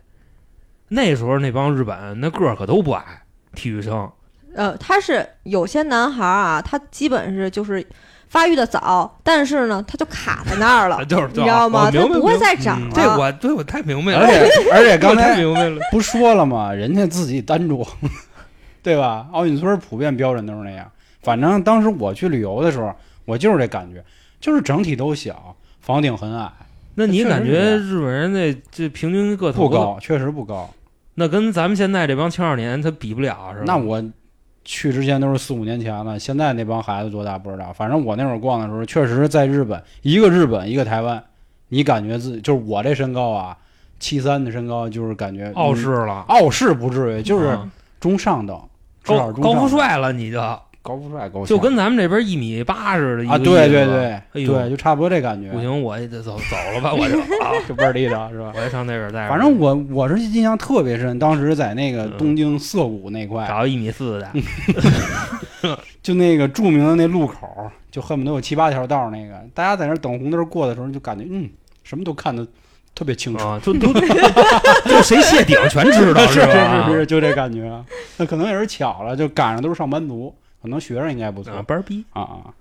[0.89, 3.03] 那时候那帮日本那个儿可都不矮，
[3.55, 4.11] 体育生
[4.55, 7.83] 呃，他是有些男孩儿啊，他基本是就是
[8.29, 11.91] 发育的早，但是呢，他就卡在那儿了， 就是你知道吗？
[11.91, 12.91] 他不会再长了。
[12.95, 15.81] 这我对我太明白了，而且 而且刚才明白了。
[15.91, 16.71] 不说了吗？
[16.71, 17.87] 人家自己单着，
[18.83, 19.27] 对吧？
[19.33, 20.87] 奥运村普遍标准都是那样。
[21.23, 24.05] 反正当时我去旅游的时候，我就是这感觉，
[24.43, 26.53] 就是整体都小，房顶很矮，
[26.97, 30.69] 那你感觉日本人那这平均个头不高，确实不高。
[31.15, 33.65] 那跟咱们现在这帮青少年他比不了，是吧？
[33.67, 34.03] 那我
[34.65, 37.73] 去之前都是四五年前了，现在那帮孩子多大不知道。
[37.73, 41.23] 反正我那会儿逛的时候，确实在日本，一个日本，一个台湾，
[41.69, 43.57] 你感觉自己就是我这身高啊，
[44.01, 47.71] 七三的身高，就是感觉傲视嗯了，傲视不至于，就是啊
[48.01, 48.61] 中上等，
[49.05, 50.41] 至少高高富帅了，你就
[50.83, 58.53] 高富帅高就跟咱们这边一米八似的，一啊，个对对对哎呦对，就差不多这感觉，不行，我也得走走了吧，我就 啊，就倍儿地道是吧？
[58.57, 59.29] 我也上那边待着。
[59.29, 64.29] 反正我我是印象特别深，当时在那个嗯东京涩谷那块，找一米四的，
[66.03, 71.49] 就那个著名的那路口，就恨不得有七八条道那个，大家在那等红灯过的时候，就感觉嗯，
[71.85, 72.45] 什么都看得
[72.93, 73.47] 特别清楚。
[73.47, 73.93] 啊，就都
[74.91, 76.89] 就谁谢顶全知道是吧？
[76.89, 77.73] 是是，就这感觉。
[78.17, 82.05] 那可能也是巧了，就赶上都是上班族，可能学生应该不错啊，班儿逼。
[82.13, 82.55] 啊啊。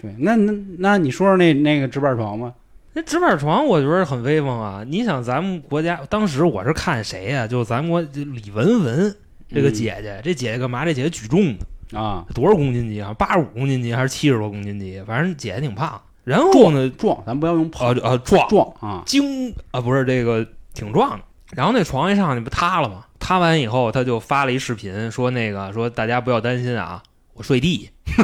[0.00, 2.52] 对，那那那你说说那那个直板床吧？
[2.94, 4.84] 那直板床我觉得很威风啊！
[4.86, 9.16] 你想咱们国家当时我是看谁呀、就咱们国李文文
[9.48, 10.84] 这个嗯姐姐，这姐姐干嘛？
[10.84, 13.14] 这姐姐举重的，啊，多少公斤级啊？
[13.14, 15.00] 八十五公斤级还是七十多公斤级？
[15.06, 16.00] 反正姐姐挺胖。
[16.24, 21.24] 然后呢，壮，咱不要用呃胖，呃壮壮啊，精啊不是这个挺壮的。
[21.52, 23.06] 然后那床一上去不塌了吗？
[23.18, 27.02] 塌完以后，他就发了一视频，说那个说大家不要担心啊，
[27.34, 27.88] 我睡地。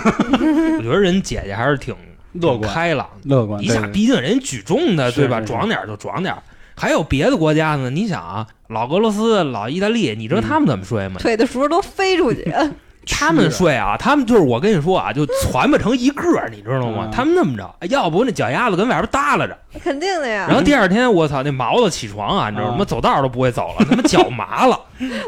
[0.79, 1.95] 我觉得人姐姐还是挺
[2.33, 3.29] 挺 乐观开朗的。
[3.37, 5.41] 乐观，你想，毕竟人举重的，对吧？
[5.41, 6.35] 壮点就壮点。
[6.77, 11.17] 还有别的国家呢，你想啊，老俄罗斯、老意大利，你知道他们怎么睡吗？
[11.19, 12.53] 腿的时候都飞出去，
[13.11, 17.07] 他们睡啊，他们就是我跟你说啊，就攒不成一个儿，你知道吗？
[17.07, 20.57] 嗯他们那么着，哎要不那脚丫子跟外边耷拉着，肯定的呀然。
[20.57, 22.77] 后第二天我操，那毛子起床啊，你知道吗？
[22.79, 24.79] 嗯走道都不会走了，他妈脚麻了。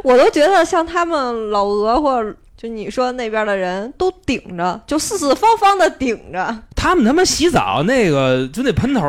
[0.05, 9.01] 我都觉得像他们老俄或者就你说那边的人都顶着，就四四方方的顶着，他们他妈洗澡那个就那喷头，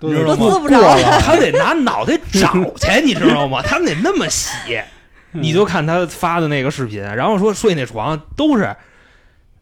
[0.00, 3.62] 都你知道吗都滋不着过了他得拿脑袋找去，你知道吗？
[3.62, 4.50] 他们得那么洗。
[5.30, 8.74] 你就看他发的那个视频，然后说睡那床都是，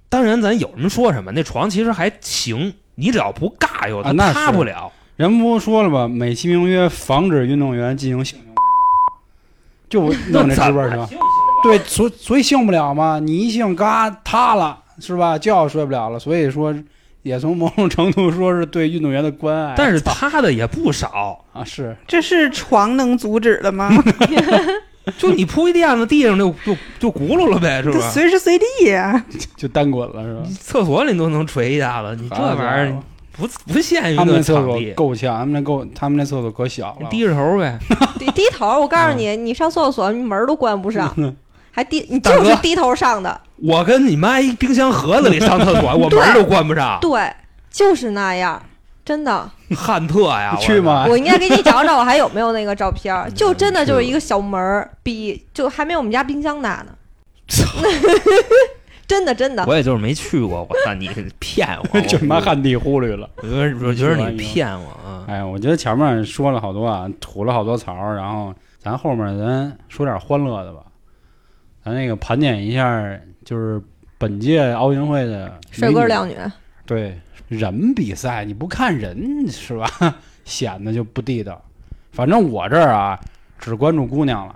[0.08, 4.90] 当然咱有什么说什么，那床其实还行，你只要不尬悠，它啊那是塌不了。
[5.16, 6.08] 人不说了吗？
[6.08, 8.54] 美其名曰防止运动员进行性行为，
[9.90, 10.00] 就
[10.32, 11.06] 弄这直播上。
[11.62, 15.38] 对，所所以性不了嘛，你一性嘎塌了是吧？
[15.38, 16.74] 觉睡不了了，所以说
[17.22, 19.74] 也从某种程度说是对运动员的关爱。
[19.76, 23.90] 但是塌的也不少，啊，是这是床能阻止的吗？
[25.18, 28.10] 就你铺一垫子，地上就就就轱辘了呗，是这吧？
[28.10, 29.24] 随时随地呀、
[29.56, 30.42] 就单滚了是吧？
[30.60, 32.96] 厕所里都能锤一下子，你这玩意儿
[33.32, 37.08] 不不限于他们那厕所那场地，够呛，他们那够，他们那厕所可小了。
[37.08, 37.78] 低着头呗。
[38.18, 38.78] 低低头。
[38.80, 41.12] 我告诉你，你上厕所你门都关不上，
[41.70, 43.40] 还低，你就是低头上的。
[43.56, 47.32] 我跟你妈一冰箱盒子里上厕所， 我门儿都关不上，对，
[47.70, 48.62] 就是那样，
[49.04, 49.50] 真的。
[49.76, 50.54] 旱特呀！
[50.58, 51.06] 你去吗？
[51.08, 53.30] 我应该给你找找，我还有没有那个照片儿？
[53.32, 56.92] 就真的就是一个小门儿，比就还没有我们家冰箱大呢。
[59.06, 61.08] 真的真的，我也就是没去过，我操你
[61.38, 62.00] 骗我！
[62.02, 63.28] 就妈旱地忽略了。
[63.36, 65.24] 我觉得我觉得你骗我啊！
[65.28, 70.80] 哎，我觉得前面说了好多啊，吐了好多槽，然后咱后面咱说点欢乐的吧。
[71.84, 73.80] 咱那个盘点一下，就是
[74.18, 76.34] 本届奥运会的帅哥靓女，
[76.86, 77.18] 对
[77.48, 79.88] 人比赛，你不看人是吧？
[80.44, 81.62] 显得就不地道。
[82.12, 83.18] 反正我这儿啊，
[83.58, 84.54] 只关注姑娘了。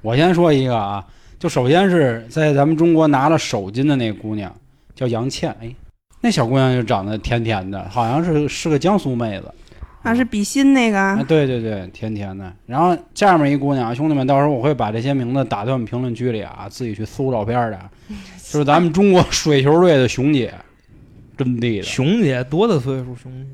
[0.00, 1.04] 我先说一个啊，
[1.38, 4.54] 就首先是在咱们中国拿了首金的那姑娘，
[4.94, 5.54] 叫杨倩。
[5.60, 5.74] 哎，
[6.20, 9.52] 那小姑娘就长得甜甜的，好像是是个江苏妹子。
[10.04, 12.52] 啊，是比心那啊，个，对对对，甜甜的。
[12.66, 17.80] 然后下面一姑娘，兄弟们，到时候我会把这些名字打在我们评论区里啊，自己去搜照片的。
[18.52, 20.54] 就是咱们中国水球队的熊姐，
[21.36, 21.82] 真地的。
[21.82, 23.16] 熊姐多大岁数？
[23.16, 23.48] 熊姐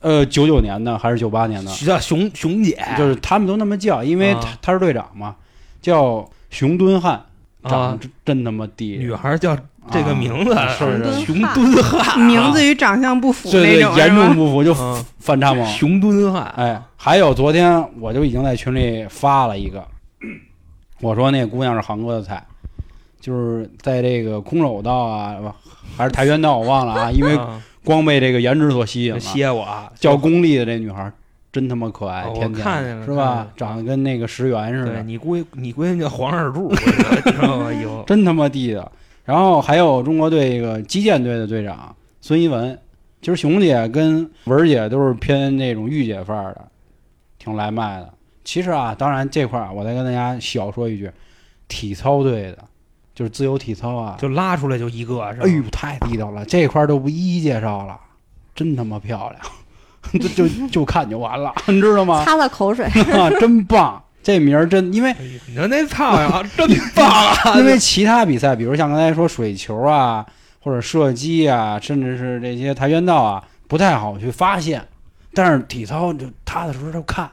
[0.00, 1.70] 呃，九九年的还是九八年的？
[1.84, 5.34] 叫熊熊姐，就是他们都那么叫，因为啊他他是队长嘛，
[5.82, 7.20] 叫熊敦汉，
[7.64, 8.96] 长啊得真真他妈地。
[8.98, 9.58] 女孩叫
[9.90, 14.14] 这个名字，啊是是熊敦汉，名字与长相不符对对，，严？
[14.14, 15.66] 重不符就嗯反差萌。
[15.66, 19.86] 熊敦汉，哎，还有昨天我就已经在群里发了一个，
[21.00, 22.42] 我说那姑娘是韩国的菜，
[23.20, 25.36] 就是在这个空手道啊，
[25.96, 29.20] 还是跆拳道我忘了啊， 因为啊光被这个颜值所吸引了。
[29.20, 31.10] 歇我啊，叫功力的这女孩
[31.50, 33.46] 真他妈可爱，哦我甜甜看见了是吧？
[33.56, 36.70] 长得跟那个石原似对的，你闺你闺女叫黄二柱，
[38.06, 38.90] 真他妈地道。
[39.28, 42.78] 然后还有中国队这个击剑队的队长孙一文，
[43.20, 46.66] 其实熊姐跟文儿姐都是偏那种御姐范儿的，
[47.38, 48.10] 挺来卖的。
[48.42, 51.12] 其实啊，当然这块儿啊我再跟大家小说一句，
[51.68, 52.64] 体操队的，
[53.14, 55.46] 就是自由体操啊，就拉出来就一个，是吧？
[55.46, 58.00] 哎呦太地道了，这块儿都不一一介绍了，
[58.54, 62.24] 真他妈漂亮， 就就就看就完了，你知道吗？
[62.24, 62.86] 擦擦口水。
[62.86, 64.02] 啊， 真棒！
[64.22, 65.14] 这名儿真，因为
[65.46, 67.58] 你说那操呀， 真棒啊！
[67.58, 70.24] 因为其他比赛，比如像刚才说水球啊，
[70.60, 74.82] 或者射击啊，甚至是这些跆拳道啊，不太好去发现。
[75.34, 77.30] 但是体操就踏踏实实就看，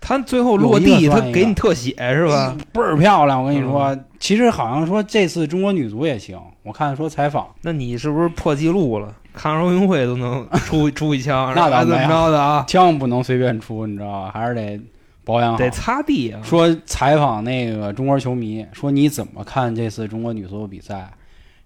[0.00, 2.54] 他最后落地，他给你特写是吧？
[2.56, 3.42] 嗯倍儿漂亮。
[3.42, 9.12] 我跟你说，其实好像说这次中国女足也行，我看说采访，那你是不是破纪录了？
[9.32, 12.64] 看奥运会都能出 出一枪，那怎么着的啊？
[12.68, 14.30] 枪不能随便出，你知道吧？
[14.32, 14.80] 还是得
[15.26, 15.68] 保养好得。
[15.70, 16.40] 擦地啊！
[16.44, 21.10] 说采访那个中国球迷，说你怎么看这次中国女足比赛？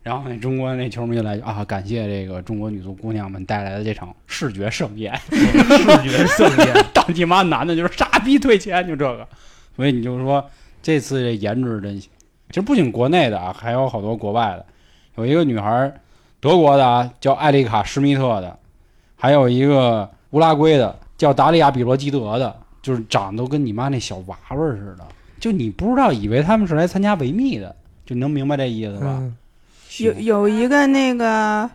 [0.02, 5.14] 然后那中国那球迷来就啊，感谢这个中国女足姑娘们带来的这场视觉盛宴。
[5.30, 5.38] 视
[6.02, 9.28] 觉盛宴， 当你妈男的就是傻逼退钱，就这个。
[9.76, 10.42] 所以你就说
[10.82, 12.10] 这次这颜值真行。
[12.48, 14.64] 其实不仅国内的啊，还有好多国外的。
[15.16, 15.92] 有一个女孩，
[16.40, 18.58] 德国的啊，叫艾丽卡·施密特的，
[19.16, 25.04] 还有一个乌拉圭的，叫达利亚·比罗基德的，就是长得都跟你妈那小娃娃似的。
[25.38, 27.74] 就你不知道，以为他们是来参加维密的，
[28.04, 29.18] 就能明白这意思吧？
[29.20, 29.36] 嗯
[29.98, 31.68] 有有一个那个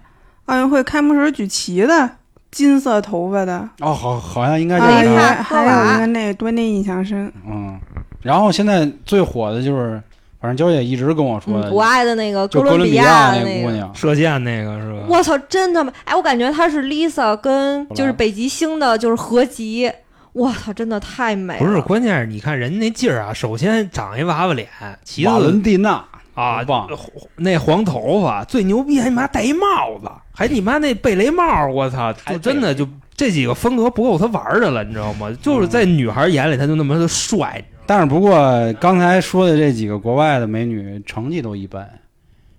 [0.45, 2.09] 奥运会开幕式举旗的
[2.49, 7.31] 金色头发的，哦，好，好像应该就是他，看还有一个那对那印象深。
[7.45, 7.77] 嗯。
[8.21, 10.01] 然后现在最火的就是，
[10.39, 13.35] 反正娇姐一直跟我说的，嗯我爱的那个哥伦比亚。
[13.35, 14.99] 那姑娘，射箭那个是吧？
[15.09, 15.91] 我操，真他妈！
[16.05, 19.91] 哎，我感觉她是 Lisa 跟就是北极星的，就是合集。
[20.35, 21.59] 我操，真的太美了！
[21.59, 24.67] 不是，关键是你看人家那劲儿啊，首先长一娃娃脸，
[25.01, 26.89] 其瓦伦蒂娜啊多棒，
[27.37, 35.31] 那黄头发最牛逼，还你妈戴一帽子，还你妈那贝雷帽，我操，就真的就这几个风格不够他玩的了，你知道吗？
[35.41, 38.37] 就是在女孩眼里他就那么的帅，但是不过
[38.73, 41.89] 刚才说的这几个国外的美女成绩都一般，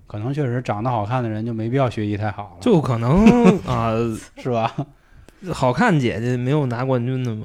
[0.06, 3.26] 可能确实长得好看的人就没必要学习太好了，就可能
[3.68, 3.92] 啊，
[4.38, 4.74] 是吧？
[5.52, 7.44] 好看姐姐没有拿冠军的吗？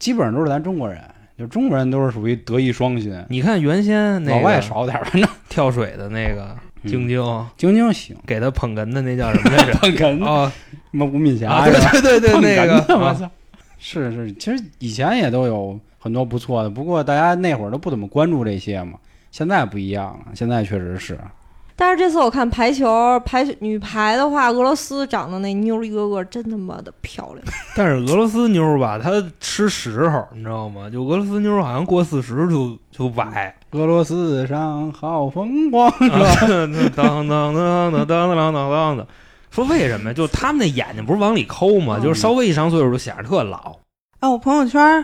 [0.00, 1.00] 基本上都是咱中国人，
[1.38, 9.72] 就中国人都是属于德艺双馨，你看原先那老外少点儿，反正跳水的那个嗯晶晶，晶晶行，给他捧哏的那叫什么来着？
[9.78, 10.52] 捧哏啊
[10.90, 11.92] 什么吴敏啊，霞？
[11.92, 13.30] 对对对对，那，个啊我操！
[13.78, 18.98] 是是，其实以前也都有很多不错的，不过大家那会儿都不怎么关注这些嘛。
[19.30, 21.18] 现在不一样了，现在确实是
[21.80, 27.38] 但是这次我看排球，排女排的话，俄罗斯长得那妞一个个真他妈的漂亮。
[27.74, 29.10] 但是俄罗斯妞吧，她
[29.40, 30.90] 吃时候，你知道吗？
[30.90, 39.06] 就俄罗斯妞好像过四十就就崴，俄罗斯上好风光，当当当当当当当当的。
[39.50, 40.12] 说为什么？
[40.12, 41.96] 就他们那眼睛不是往里抠吗？
[41.98, 43.78] 嗯就是稍微一上岁数就显得特老。
[44.20, 45.02] 啊，我朋友圈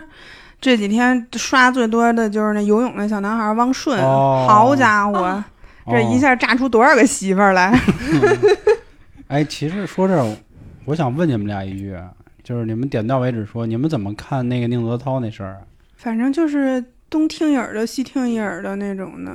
[0.61, 5.43] 这几天刷最多的就是那游泳那小男孩汪顺，哦好家伙，
[5.89, 7.73] 这一哦下炸出多少个媳妇儿来？
[9.27, 10.37] 哎，其实说这儿，
[10.85, 12.09] 我想问你们俩一句，啊
[12.43, 15.61] 就是你们点到为止说，你们怎么看那个宁泽涛那事儿啊？
[15.97, 19.31] 反正就是东听一耳朵西听一耳朵那种的，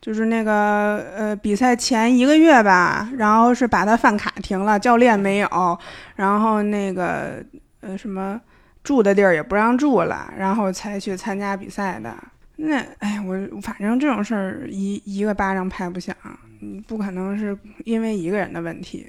[0.00, 5.78] 就是那个呃比赛前一个月吧，然后是把他饭卡停了，教练没有，
[6.14, 7.42] 然后那个
[7.80, 8.40] 呃什么
[8.84, 12.14] 住的地儿也不让住了，然后才去参加比赛的。
[12.60, 16.14] 那哎，我反正这种事儿一一个巴掌拍不响，
[16.58, 19.06] 你不可能是因为一个人的问题。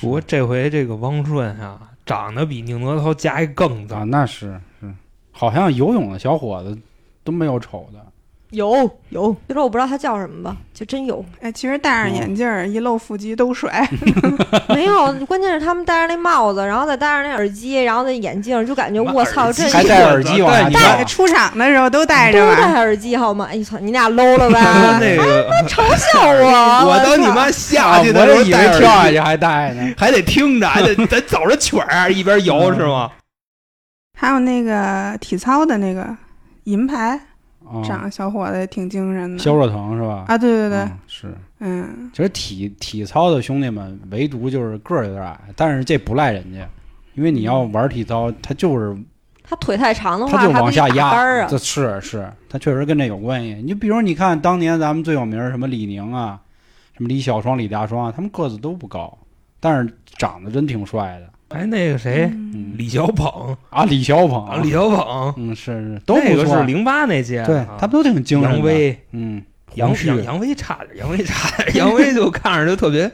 [0.00, 4.10] 不过这回这个汪顺啊，长得比宁泽涛加一更啊，脏。
[4.10, 4.94] 那是是，
[5.30, 6.78] 好像游泳的小伙子
[7.24, 8.04] 都没有丑的。
[8.50, 11.22] 有有，就说我不知道他叫什么吧，就真有。
[11.42, 13.86] 哎，其实戴上眼镜儿、一露腹肌都帅。
[14.70, 22.62] 没有，关键是他们戴上那帽子，然后再戴上那耳机，然后那眼镜，就感觉我操，这还戴耳机往下对你跳戴出场的时候都戴都着都。
[22.62, 23.46] 戴耳机好吗？
[23.50, 24.98] 哎操，你俩 low 了他吧？
[25.00, 26.88] 那个，嘲笑我！
[26.88, 29.94] 我当你妈下去啊的时候我也以为跳下去还戴呢。
[29.98, 33.10] 还得听着，还得得走着曲儿一边游是吗？
[34.18, 36.16] 还有那个体操的那个
[36.64, 37.20] 银牌，啊
[37.84, 39.38] 长得小伙子也挺精神的。
[39.38, 40.24] 肖若腾是吧？
[40.28, 41.34] 啊，对对对，嗯是。
[41.60, 46.68] 嗯，其实体体操的兄弟们，唯独就是个儿有点矮，但是这不赖人家，
[47.14, 48.96] 因为你要玩体操，他就是
[49.42, 51.58] 他腿太长的话，他就往下压，啊这。
[51.58, 53.60] 是是，他确实跟这有关系。
[53.64, 56.40] 你比如你看当年咱们最有名儿什么李宁啊，
[56.96, 59.18] 什么李小双、李大双啊，他们个子都不高，
[59.58, 61.28] 但是长得真挺帅的。
[61.48, 68.56] 哎，那个谁，嗯李小鹏啊，李小鹏啊，李小鹏，嗯是是都那个不错是零八那届的对啊，他们都挺精神的。
[68.56, 69.42] 杨威，嗯，
[69.74, 73.10] 杨杨杨威差点，杨威差点，杨威就看着就特别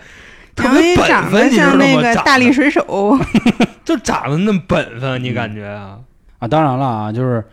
[0.56, 3.16] 特杨威别本分，长得你知道像那个大力水手，
[3.84, 6.00] 就长得那么本分，你嗯感觉啊？
[6.40, 7.44] 啊，当然了啊，就是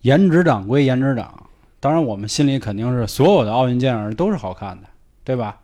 [0.00, 1.30] 颜值党归颜值党，
[1.78, 4.88] 当然我们心里肯定是所有的奥运健儿都是好看的，
[5.24, 5.56] 对吧？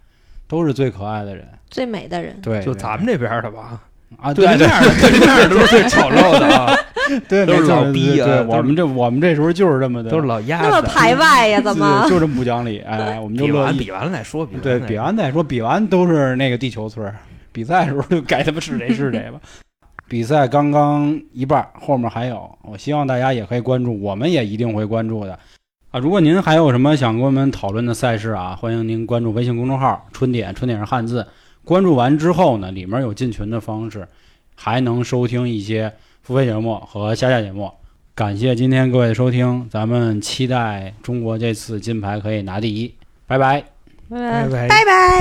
[0.46, 3.80] 都是最可爱的人，最美的人，对，就对咱们这边的吧，
[4.16, 4.68] 啊，对对面的
[5.00, 6.74] 对面的都是最丑陋的啊，
[7.28, 10.88] 对，都是老逼啊对对我们这我们这时候就是这么的，都是老鸭那么子。
[10.88, 11.60] 排外呀？
[11.60, 12.18] 怎么就？
[12.18, 12.78] 这么不讲理？
[12.80, 13.52] 哎， 我们就乐意。
[13.52, 17.12] 比完比完了再说，比完对，了再说比完再说，比完都是那个地球村，
[17.52, 19.38] 比赛的时候就该他妈是谁是谁吧。
[20.08, 25.38] 比赛刚刚一半，后面还有，我希望大家也可以关注，我们也一定会关注的。
[25.90, 31.26] 啊，如果您还有什么想跟我们讨论的赛事啊，欢迎您关注微信公众号“春点”，春点是汉字。
[31.68, 34.08] 关注完之后呢，里面有进群的方式，
[34.54, 35.92] 还能收听一些
[36.22, 37.70] 付费节目和下架节目。
[38.14, 42.94] 感谢今天各位的收听，咱们期待中国这次金牌可以拿第一，
[43.26, 43.62] 拜拜。
[44.08, 45.18] 拜拜拜拜拜拜。